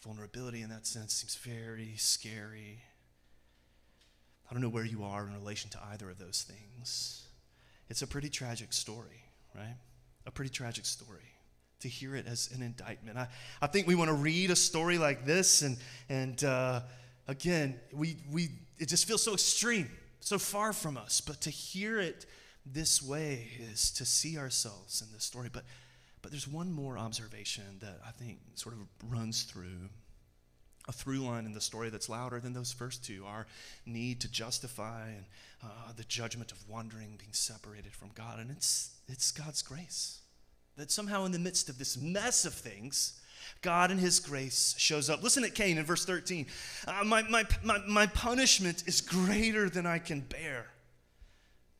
Vulnerability 0.03 0.62
in 0.62 0.69
that 0.69 0.86
sense 0.86 1.13
seems 1.13 1.36
very 1.36 1.95
scary. 1.97 2.84
I 4.49 4.53
don't 4.53 4.62
know 4.62 4.69
where 4.69 4.86
you 4.86 5.03
are 5.03 5.25
in 5.25 5.34
relation 5.34 5.69
to 5.71 5.80
either 5.91 6.10
of 6.10 6.19
those 6.19 6.43
things. 6.43 7.27
It's 7.89 8.01
a 8.01 8.08
pretty 8.08 8.30
tragic 8.30 8.71
story, 8.71 9.23
right? 9.56 9.75
A 10.25 10.32
pretty 10.32 10.51
tragic 10.51 10.86
story 10.86 11.34
to 11.80 11.88
hear 11.88 12.15
it 12.15 12.25
as 12.27 12.49
an 12.53 12.62
indictment. 12.62 13.17
I, 13.17 13.27
I 13.62 13.67
think 13.67 13.88
we 13.88 13.95
want 13.95 14.10
to 14.10 14.13
read 14.15 14.51
a 14.51 14.56
story 14.56 14.97
like 14.97 15.25
this, 15.25 15.62
and, 15.62 15.77
and 16.10 16.43
uh, 16.43 16.82
again, 17.27 17.79
we, 17.93 18.17
we 18.31 18.49
it 18.77 18.87
just 18.87 19.07
feels 19.07 19.23
so 19.23 19.33
extreme, 19.33 19.89
so 20.19 20.37
far 20.37 20.73
from 20.73 20.97
us. 20.97 21.21
But 21.21 21.41
to 21.41 21.49
hear 21.49 21.99
it 21.99 22.25
this 22.65 23.01
way 23.01 23.47
is 23.71 23.91
to 23.91 24.05
see 24.05 24.37
ourselves 24.37 25.01
in 25.01 25.11
this 25.13 25.23
story. 25.23 25.49
But, 25.51 25.63
but 26.21 26.31
there's 26.31 26.47
one 26.47 26.71
more 26.71 26.97
observation 26.97 27.79
that 27.79 27.99
I 28.05 28.11
think 28.11 28.39
sort 28.55 28.75
of 28.75 28.81
runs 29.09 29.43
through 29.43 29.89
a 30.89 30.91
through 30.93 31.19
line 31.19 31.45
in 31.45 31.53
the 31.53 31.61
story 31.61 31.89
that's 31.89 32.07
louder 32.07 32.39
than 32.39 32.53
those 32.53 32.71
first 32.71 33.03
two 33.03 33.25
our 33.25 33.45
need 33.85 34.21
to 34.21 34.31
justify 34.31 35.09
and 35.09 35.25
uh, 35.61 35.91
the 35.97 36.05
judgment 36.05 36.51
of 36.53 36.69
wandering, 36.69 37.15
being 37.17 37.33
separated 37.33 37.93
from 37.93 38.09
God. 38.15 38.39
And 38.39 38.49
it's, 38.51 38.95
it's 39.07 39.31
God's 39.31 39.61
grace. 39.61 40.19
That 40.77 40.91
somehow, 40.91 41.25
in 41.25 41.31
the 41.31 41.39
midst 41.39 41.69
of 41.69 41.77
this 41.77 41.97
mess 41.97 42.45
of 42.45 42.53
things, 42.53 43.19
God 43.62 43.91
in 43.91 43.97
His 43.97 44.19
grace 44.19 44.75
shows 44.77 45.10
up. 45.10 45.23
Listen 45.23 45.43
at 45.43 45.55
Cain 45.55 45.77
in 45.77 45.86
verse 45.86 46.05
13. 46.05 46.47
Uh, 46.88 47.03
my, 47.03 47.21
my, 47.23 47.45
my, 47.63 47.79
my 47.88 48.07
punishment 48.07 48.83
is 48.88 49.01
greater 49.01 49.69
than 49.69 49.86
I 49.86 49.99
can 49.99 50.21
bear. 50.21 50.67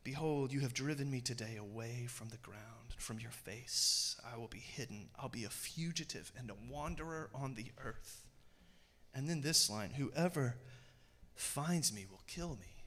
Behold, 0.04 0.52
you 0.52 0.60
have 0.60 0.72
driven 0.72 1.10
me 1.10 1.20
today 1.20 1.56
away 1.56 2.06
from 2.08 2.28
the 2.30 2.38
ground, 2.38 2.94
from 2.96 3.18
your 3.18 3.30
face. 3.30 4.16
I 4.32 4.38
will 4.38 4.48
be 4.48 4.58
hidden. 4.58 5.10
I'll 5.18 5.28
be 5.28 5.44
a 5.44 5.50
fugitive 5.50 6.32
and 6.38 6.50
a 6.50 6.72
wanderer 6.72 7.28
on 7.34 7.54
the 7.54 7.72
earth. 7.84 8.24
And 9.14 9.28
then 9.28 9.42
this 9.42 9.68
line 9.68 9.90
whoever 9.90 10.56
finds 11.34 11.92
me 11.92 12.06
will 12.10 12.22
kill 12.26 12.56
me. 12.60 12.77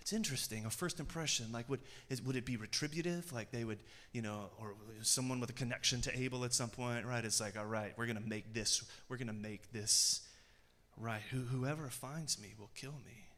It's 0.00 0.12
interesting. 0.12 0.64
A 0.64 0.70
first 0.70 0.98
impression, 0.98 1.52
like, 1.52 1.68
would, 1.68 1.80
is, 2.08 2.22
would 2.22 2.36
it 2.36 2.46
be 2.46 2.56
retributive? 2.56 3.32
Like, 3.32 3.50
they 3.50 3.64
would, 3.64 3.80
you 4.12 4.22
know, 4.22 4.50
or 4.58 4.74
someone 5.02 5.40
with 5.40 5.50
a 5.50 5.54
connection 5.54 6.00
to 6.02 6.18
Abel 6.18 6.44
at 6.44 6.54
some 6.54 6.70
point, 6.70 7.04
right? 7.04 7.24
It's 7.24 7.40
like, 7.40 7.58
all 7.58 7.66
right, 7.66 7.92
we're 7.96 8.06
going 8.06 8.20
to 8.20 8.28
make 8.28 8.54
this, 8.54 8.82
we're 9.08 9.18
going 9.18 9.28
to 9.28 9.32
make 9.32 9.72
this 9.72 10.26
right. 10.96 11.20
Who, 11.30 11.40
whoever 11.40 11.88
finds 11.88 12.40
me 12.40 12.54
will 12.58 12.70
kill 12.74 12.94
me. 13.04 13.28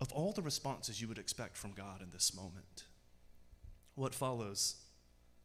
Of 0.00 0.12
all 0.12 0.32
the 0.32 0.42
responses 0.42 1.00
you 1.00 1.08
would 1.08 1.18
expect 1.18 1.56
from 1.56 1.72
God 1.72 2.02
in 2.02 2.10
this 2.10 2.34
moment, 2.34 2.84
what 3.94 4.14
follows 4.14 4.76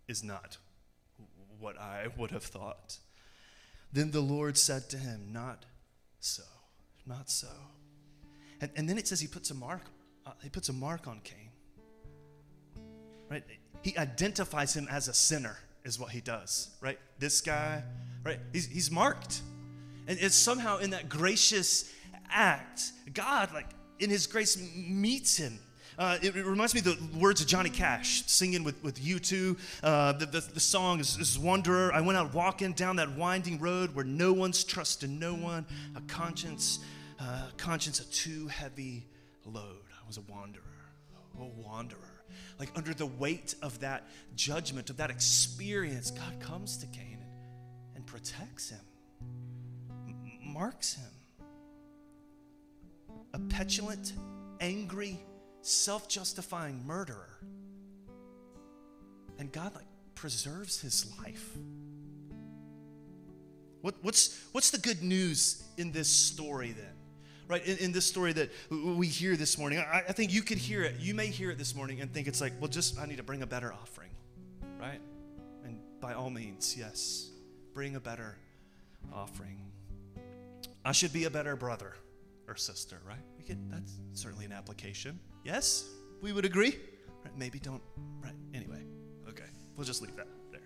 is 0.08 0.24
not 0.24 0.58
what 1.60 1.80
I 1.80 2.08
would 2.18 2.32
have 2.32 2.44
thought. 2.44 2.98
Then 3.94 4.12
the 4.12 4.22
Lord 4.22 4.58
said 4.58 4.90
to 4.90 4.98
him, 4.98 5.30
Not 5.32 5.66
so, 6.20 6.44
not 7.06 7.30
so. 7.30 7.48
And, 8.62 8.72
and 8.76 8.90
then 8.90 8.98
it 8.98 9.08
says 9.08 9.22
he 9.22 9.28
puts 9.28 9.52
a 9.52 9.56
mark 9.56 9.84
uh, 10.30 10.34
he 10.44 10.50
puts 10.50 10.70
a 10.70 10.74
mark 10.74 11.08
on 11.08 11.22
Cain. 11.24 11.50
Right? 13.30 13.44
He 13.82 13.98
identifies 13.98 14.76
him 14.76 14.88
as 14.90 15.08
a 15.08 15.14
sinner, 15.14 15.58
is 15.84 16.00
what 16.00 16.12
he 16.12 16.22
does. 16.22 16.70
Right? 16.82 17.00
This 17.18 17.42
guy, 17.42 17.84
right? 18.24 18.40
He's, 18.54 18.68
he's 18.68 18.92
marked. 18.92 19.42
And 20.08 20.20
it's 20.20 20.36
somehow 20.36 20.78
in 20.78 20.92
that 20.92 21.10
gracious 21.10 21.92
act, 22.30 22.92
God, 23.14 23.54
like 23.54 23.70
in 24.00 24.10
his 24.10 24.28
grace, 24.28 24.58
meets 24.76 25.38
him. 25.38 25.60
Uh, 25.98 26.18
it, 26.22 26.36
it, 26.36 26.46
reminds 26.46 26.74
me 26.74 26.80
of 26.80 26.86
the 26.86 27.20
words 27.20 27.42
of 27.42 27.48
Johnny 27.48 27.70
Cash 27.70 28.24
singing 28.28 28.64
with, 28.64 28.82
with 28.84 29.04
U2. 29.04 29.60
Uh, 29.84 30.14
the, 30.14 30.26
the, 30.26 30.40
the, 30.40 30.60
song 30.60 31.02
is, 31.02 31.18
is 31.18 31.38
Wanderer. 31.38 31.92
I 31.94 32.00
went 32.00 32.18
out 32.18 32.34
walking 32.34 32.72
down 32.72 32.96
that 32.98 33.18
winding 33.18 33.60
road 33.60 33.94
where 33.94 34.06
no 34.06 34.32
one's 34.32 34.64
trusted 34.64 35.10
no 35.10 35.34
one, 35.34 35.66
a 35.98 36.02
conscience, 36.02 36.80
uh, 37.20 37.48
conscience 37.58 38.00
a 38.00 38.10
too 38.10 38.48
heavy 38.48 39.06
load 39.46 39.89
was 40.10 40.18
a 40.18 40.22
wanderer, 40.22 40.64
a 41.40 41.46
wanderer. 41.46 42.00
Like 42.60 42.72
under 42.76 42.96
the 42.96 43.06
weight 43.06 43.54
of 43.62 43.80
that 43.82 44.10
judgment, 44.36 44.90
of 44.90 44.98
that 44.98 45.12
experience, 45.12 46.10
God 46.10 46.40
comes 46.40 46.78
to 46.78 46.88
Cain 46.88 47.20
and, 47.96 48.06
protects 48.08 48.72
him, 48.72 48.80
marks 50.44 50.96
him. 50.96 51.12
A 53.36 53.40
petulant, 53.40 54.14
angry, 54.60 55.20
self 55.62 56.10
justifying 56.10 56.84
murderer. 56.88 57.38
And 59.38 59.52
God 59.52 59.76
like 59.76 59.86
preserves 60.16 60.82
his 60.82 61.06
life. 61.20 61.56
What, 63.82 63.94
what's, 64.02 64.44
what's 64.54 64.72
the 64.72 64.80
good 64.80 65.04
news 65.04 65.64
in 65.78 65.92
this 65.92 66.10
story 66.10 66.72
then? 66.72 66.99
Right? 67.50 67.66
In, 67.66 67.78
in 67.80 67.92
this 67.92 68.06
story 68.06 68.32
that 68.32 68.50
we 68.70 69.08
hear 69.08 69.36
this 69.36 69.58
morning, 69.58 69.80
I, 69.80 70.04
I 70.08 70.14
think 70.14 70.32
you 70.32 70.42
could 70.42 70.60
hear 70.60 70.84
it. 70.84 70.96
You 71.00 71.14
may 71.14 71.28
hear 71.28 71.52
it 71.52 71.58
this 71.58 71.76
morning 71.76 72.00
and 72.00 72.14
think 72.14 72.28
it's 72.28 72.40
like, 72.40 72.54
well, 72.62 72.70
just 72.70 72.98
I 72.98 73.06
need 73.06 73.18
to 73.18 73.24
bring 73.24 73.42
a 73.42 73.48
better 73.48 73.74
offering, 73.74 74.12
right? 74.80 75.02
And 75.66 75.80
by 76.00 76.14
all 76.14 76.30
means, 76.30 76.78
yes, 76.78 77.32
bring 77.74 77.98
a 77.98 78.00
better 78.00 78.38
offering. 79.12 79.60
I 80.86 80.94
should 80.94 81.12
be 81.12 81.26
a 81.26 81.30
better 81.30 81.56
brother 81.58 81.96
or 82.48 82.56
sister, 82.56 83.00
right? 83.06 83.18
We 83.38 83.44
could, 83.44 83.70
that's 83.70 83.94
certainly 84.14 84.46
an 84.46 84.54
application. 84.54 85.20
Yes, 85.44 85.86
we 86.22 86.32
would 86.32 86.46
agree. 86.46 86.78
Right? 87.24 87.38
Maybe 87.38 87.60
don't, 87.60 87.82
right? 88.24 88.34
Anyway, 88.54 88.82
okay, 89.28 89.44
we'll 89.76 89.86
just 89.86 90.02
leave 90.02 90.16
that 90.16 90.28
there. 90.52 90.62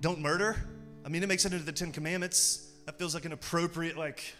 Don't 0.00 0.20
murder. 0.20 0.56
I 1.04 1.08
mean, 1.08 1.22
it 1.22 1.28
makes 1.28 1.44
it 1.44 1.52
into 1.52 1.64
the 1.64 1.72
Ten 1.72 1.92
Commandments. 1.92 2.72
That 2.86 2.98
feels 2.98 3.14
like 3.14 3.24
an 3.24 3.32
appropriate, 3.32 3.96
like, 3.96 4.34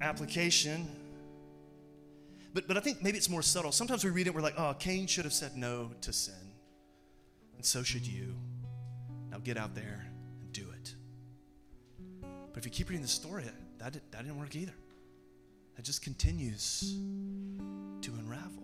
application. 0.00 0.88
But, 2.52 2.68
but 2.68 2.76
I 2.76 2.80
think 2.80 3.02
maybe 3.02 3.18
it's 3.18 3.28
more 3.28 3.42
subtle. 3.42 3.72
Sometimes 3.72 4.04
we 4.04 4.10
read 4.10 4.26
it, 4.26 4.34
we're 4.34 4.40
like, 4.40 4.58
oh, 4.58 4.74
Cain 4.78 5.06
should 5.06 5.24
have 5.24 5.34
said 5.34 5.56
no 5.56 5.90
to 6.00 6.12
sin. 6.12 6.34
And 7.56 7.64
so 7.64 7.82
should 7.82 8.06
you. 8.06 8.34
Now 9.30 9.38
get 9.38 9.56
out 9.56 9.74
there 9.74 10.06
and 10.40 10.52
do 10.52 10.66
it. 10.70 10.94
But 12.22 12.58
if 12.58 12.64
you 12.64 12.70
keep 12.70 12.88
reading 12.88 13.02
the 13.02 13.08
story, 13.08 13.44
that, 13.78 13.92
that 13.92 14.22
didn't 14.22 14.38
work 14.38 14.54
either. 14.56 14.72
It 15.78 15.84
just 15.84 16.02
continues 16.02 16.96
to 18.00 18.12
unravel. 18.18 18.62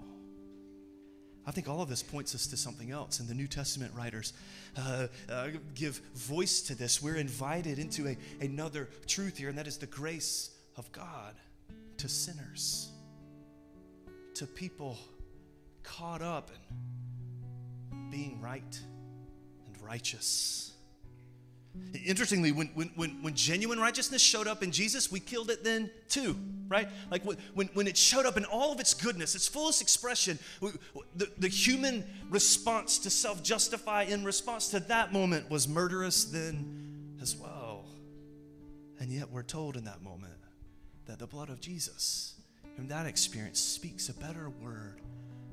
I 1.45 1.51
think 1.51 1.69
all 1.69 1.83
of 1.83 1.89
this 1.89 2.03
points 2.03 2.35
us 2.35 2.47
to 2.49 2.57
something 2.57 2.91
else, 2.91 3.19
and 3.19 3.29
the 3.29 3.35
New 3.35 3.49
Testament 3.49 3.93
writers 3.97 4.33
uh, 4.79 5.09
uh, 5.31 5.49
give 5.75 6.01
voice 6.15 6.63
to 6.63 6.75
this. 6.75 7.03
We're 7.03 7.17
invited 7.17 7.79
into 7.79 8.07
a, 8.09 8.17
another 8.41 8.89
truth 9.07 9.39
here, 9.39 9.49
and 9.49 9.59
that 9.59 9.67
is 9.67 9.77
the 9.77 9.87
grace 9.87 10.51
of 10.77 10.91
God 10.93 11.35
to 11.99 12.09
sinners, 12.09 12.91
to 14.35 14.47
people 14.47 14.99
caught 15.83 16.23
up 16.23 16.51
in 17.93 18.11
being 18.11 18.41
right 18.41 18.81
and 19.67 19.83
righteous. 19.83 20.73
Interestingly, 22.07 22.53
when, 22.53 22.69
when, 22.75 22.91
when, 22.97 23.23
when 23.23 23.35
genuine 23.35 23.79
righteousness 23.79 24.21
showed 24.21 24.47
up 24.47 24.63
in 24.63 24.71
Jesus, 24.71 25.11
we 25.11 25.21
killed 25.21 25.51
it 25.51 25.65
then 25.65 25.91
too, 26.09 26.37
right? 26.69 26.89
Like 27.11 27.25
when, 27.25 27.69
when 27.73 27.87
it 27.87 27.97
showed 27.97 28.27
up 28.27 28.37
in 28.37 28.45
all 28.45 28.73
of 28.73 28.81
its 28.81 28.93
goodness, 28.93 29.35
its 29.35 29.49
fullest 29.49 29.81
expression, 29.81 30.39
the, 31.17 31.31
the 31.39 31.49
human 31.49 32.05
response 32.29 32.99
to 33.01 33.11
self 33.11 33.43
justify 33.43 34.03
in 34.03 34.23
response 34.23 34.69
to 34.69 34.81
that 34.81 35.15
moment 35.15 35.51
was 35.51 35.67
murderous 35.67 36.25
then 36.25 37.17
as 37.23 37.37
well. 37.37 37.87
And 39.01 39.11
yet 39.11 39.31
we're 39.31 39.43
told 39.43 39.77
in 39.77 39.85
that 39.85 40.03
moment 40.03 40.35
that 41.07 41.19
the 41.19 41.27
blood 41.27 41.49
of 41.49 41.61
Jesus, 41.61 42.35
in 42.79 42.89
that 42.89 43.07
experience, 43.07 43.61
speaks 43.61 44.09
a 44.09 44.15
better 44.15 44.51
word 44.63 45.01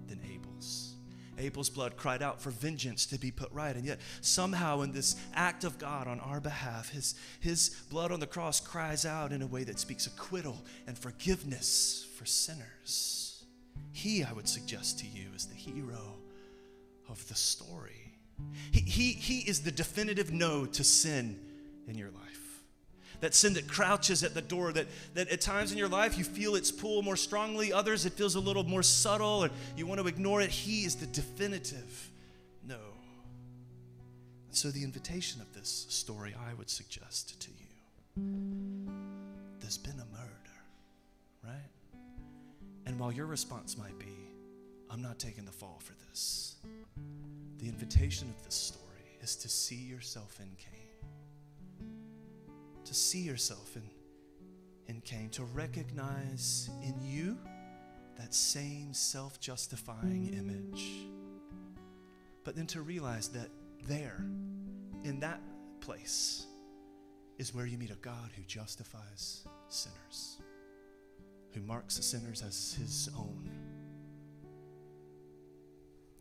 than 0.08 0.20
Abel's. 0.32 0.96
Abel's 1.38 1.70
blood 1.70 1.96
cried 1.96 2.22
out 2.22 2.42
for 2.42 2.52
vengeance 2.52 3.06
to 3.08 3.18
be 3.18 3.32
put 3.32 3.52
right. 3.52 3.76
And 3.76 3.86
yet, 3.86 4.00
somehow, 4.22 4.82
in 4.82 4.92
this 4.92 5.16
act 5.34 5.64
of 5.64 5.78
God 5.80 6.08
on 6.08 6.20
our 6.20 6.42
behalf, 6.42 6.90
his, 6.90 7.16
his 7.40 7.70
blood 7.90 8.12
on 8.12 8.20
the 8.20 8.28
cross 8.28 8.60
cries 8.60 9.06
out 9.06 9.32
in 9.32 9.42
a 9.42 9.48
way 9.48 9.64
that 9.64 9.80
speaks 9.80 10.06
acquittal 10.06 10.58
and 10.86 10.98
forgiveness 10.98 12.08
for 12.18 12.26
sinners. 12.26 13.46
He, 13.94 14.24
I 14.24 14.34
would 14.34 14.48
suggest 14.48 15.00
to 15.00 15.08
you, 15.08 15.30
is 15.36 15.46
the 15.46 15.56
hero 15.56 16.18
of 17.08 17.26
the 17.30 17.36
story. 17.36 18.14
He, 18.72 18.82
he, 18.82 19.12
he 19.14 19.50
is 19.50 19.62
the 19.62 19.72
definitive 19.72 20.32
no 20.32 20.66
to 20.66 20.84
sin 20.84 21.40
in 21.88 21.98
your 21.98 22.12
life 22.12 22.29
that 23.22 23.36
sin 23.36 23.54
that 23.54 23.68
crouches 23.68 24.24
at 24.24 24.34
the 24.34 24.42
door, 24.42 24.72
that, 24.74 24.88
that 25.14 25.30
at 25.30 25.42
times 25.42 25.72
in 25.72 25.78
your 25.78 25.90
life 25.90 26.18
you 26.18 26.24
feel 26.24 26.56
its 26.56 26.72
pull 26.72 27.02
more 27.02 27.16
strongly, 27.16 27.74
others 27.74 28.06
it 28.06 28.14
feels 28.14 28.36
a 28.36 28.40
little 28.40 28.64
more 28.64 28.84
subtle, 28.84 29.44
or 29.46 29.50
you 29.76 29.86
want 29.86 30.00
to 30.00 30.08
ignore 30.08 30.42
it. 30.42 30.50
He 30.50 30.86
is 30.86 30.96
the 30.96 31.06
definitive 31.08 32.10
no. 32.68 32.78
And 34.48 34.56
so, 34.56 34.70
the 34.70 34.84
invitation 34.84 35.42
of 35.42 35.54
this 35.54 35.86
story, 35.90 36.36
I 36.50 36.54
would 36.54 36.70
suggest 36.70 37.40
to 37.42 37.50
you 37.52 37.56
there's 39.60 39.78
been 39.78 40.00
a 40.00 40.18
murder, 40.18 40.56
right? 41.44 41.70
And 42.86 43.00
while 43.00 43.12
your 43.12 43.28
response 43.28 43.78
might 43.78 43.98
be, 44.00 44.18
I'm 44.90 45.02
not 45.02 45.20
taking 45.20 45.46
the 45.46 45.52
fall 45.52 45.80
for 45.80 45.94
this, 46.10 46.56
the 47.60 47.68
invitation 47.68 48.30
of 48.30 48.44
this 48.44 48.56
story 48.56 49.20
is 49.22 49.36
to 49.38 49.50
see 49.50 49.76
yourself 49.76 50.40
in 50.40 50.50
Cain 50.58 50.89
to 52.90 52.96
see 52.96 53.20
yourself 53.20 53.76
in, 53.76 53.84
in 54.88 55.00
Cain, 55.02 55.30
to 55.30 55.44
recognize 55.44 56.72
in 56.82 56.96
you 57.00 57.38
that 58.18 58.34
same 58.34 58.96
self 58.96 59.40
justifying 59.40 60.34
image. 60.34 61.06
But 62.44 62.56
then 62.56 62.66
to 62.68 62.82
realize 62.82 63.28
that 63.30 63.50
there, 63.88 64.26
in 65.04 65.20
that 65.20 65.40
place, 65.82 66.48
is 67.38 67.54
where 67.54 67.68
you 67.68 67.78
meet 67.78 67.92
a 67.92 67.96
God 68.02 68.32
who 68.36 68.42
justifies 68.48 69.46
sinners, 69.68 70.40
who 71.54 71.62
marks 71.62 71.96
the 71.98 72.04
sinners 72.04 72.42
as 72.42 72.74
his 72.74 73.08
own. 73.16 73.52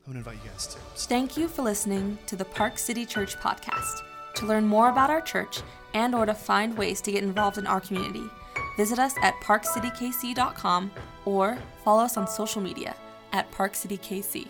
I'm 0.06 0.12
going 0.12 0.22
to 0.22 0.30
invite 0.30 0.44
you 0.44 0.50
guys 0.50 0.66
to. 0.66 0.78
Thank 1.06 1.38
you 1.38 1.48
for 1.48 1.62
listening 1.62 2.18
to 2.26 2.36
the 2.36 2.44
Park 2.44 2.78
City 2.78 3.06
Church 3.06 3.36
podcast. 3.36 4.02
To 4.38 4.46
learn 4.46 4.66
more 4.66 4.88
about 4.88 5.10
our 5.10 5.20
church 5.20 5.62
and 5.94 6.14
or 6.14 6.24
to 6.24 6.32
find 6.32 6.78
ways 6.78 7.00
to 7.00 7.10
get 7.10 7.24
involved 7.24 7.58
in 7.58 7.66
our 7.66 7.80
community, 7.80 8.22
visit 8.76 9.00
us 9.00 9.14
at 9.20 9.34
parkcitykc.com 9.42 10.92
or 11.24 11.58
follow 11.82 12.04
us 12.04 12.16
on 12.16 12.28
social 12.28 12.62
media 12.62 12.94
at 13.32 13.50
parkcitykc. 13.50 14.46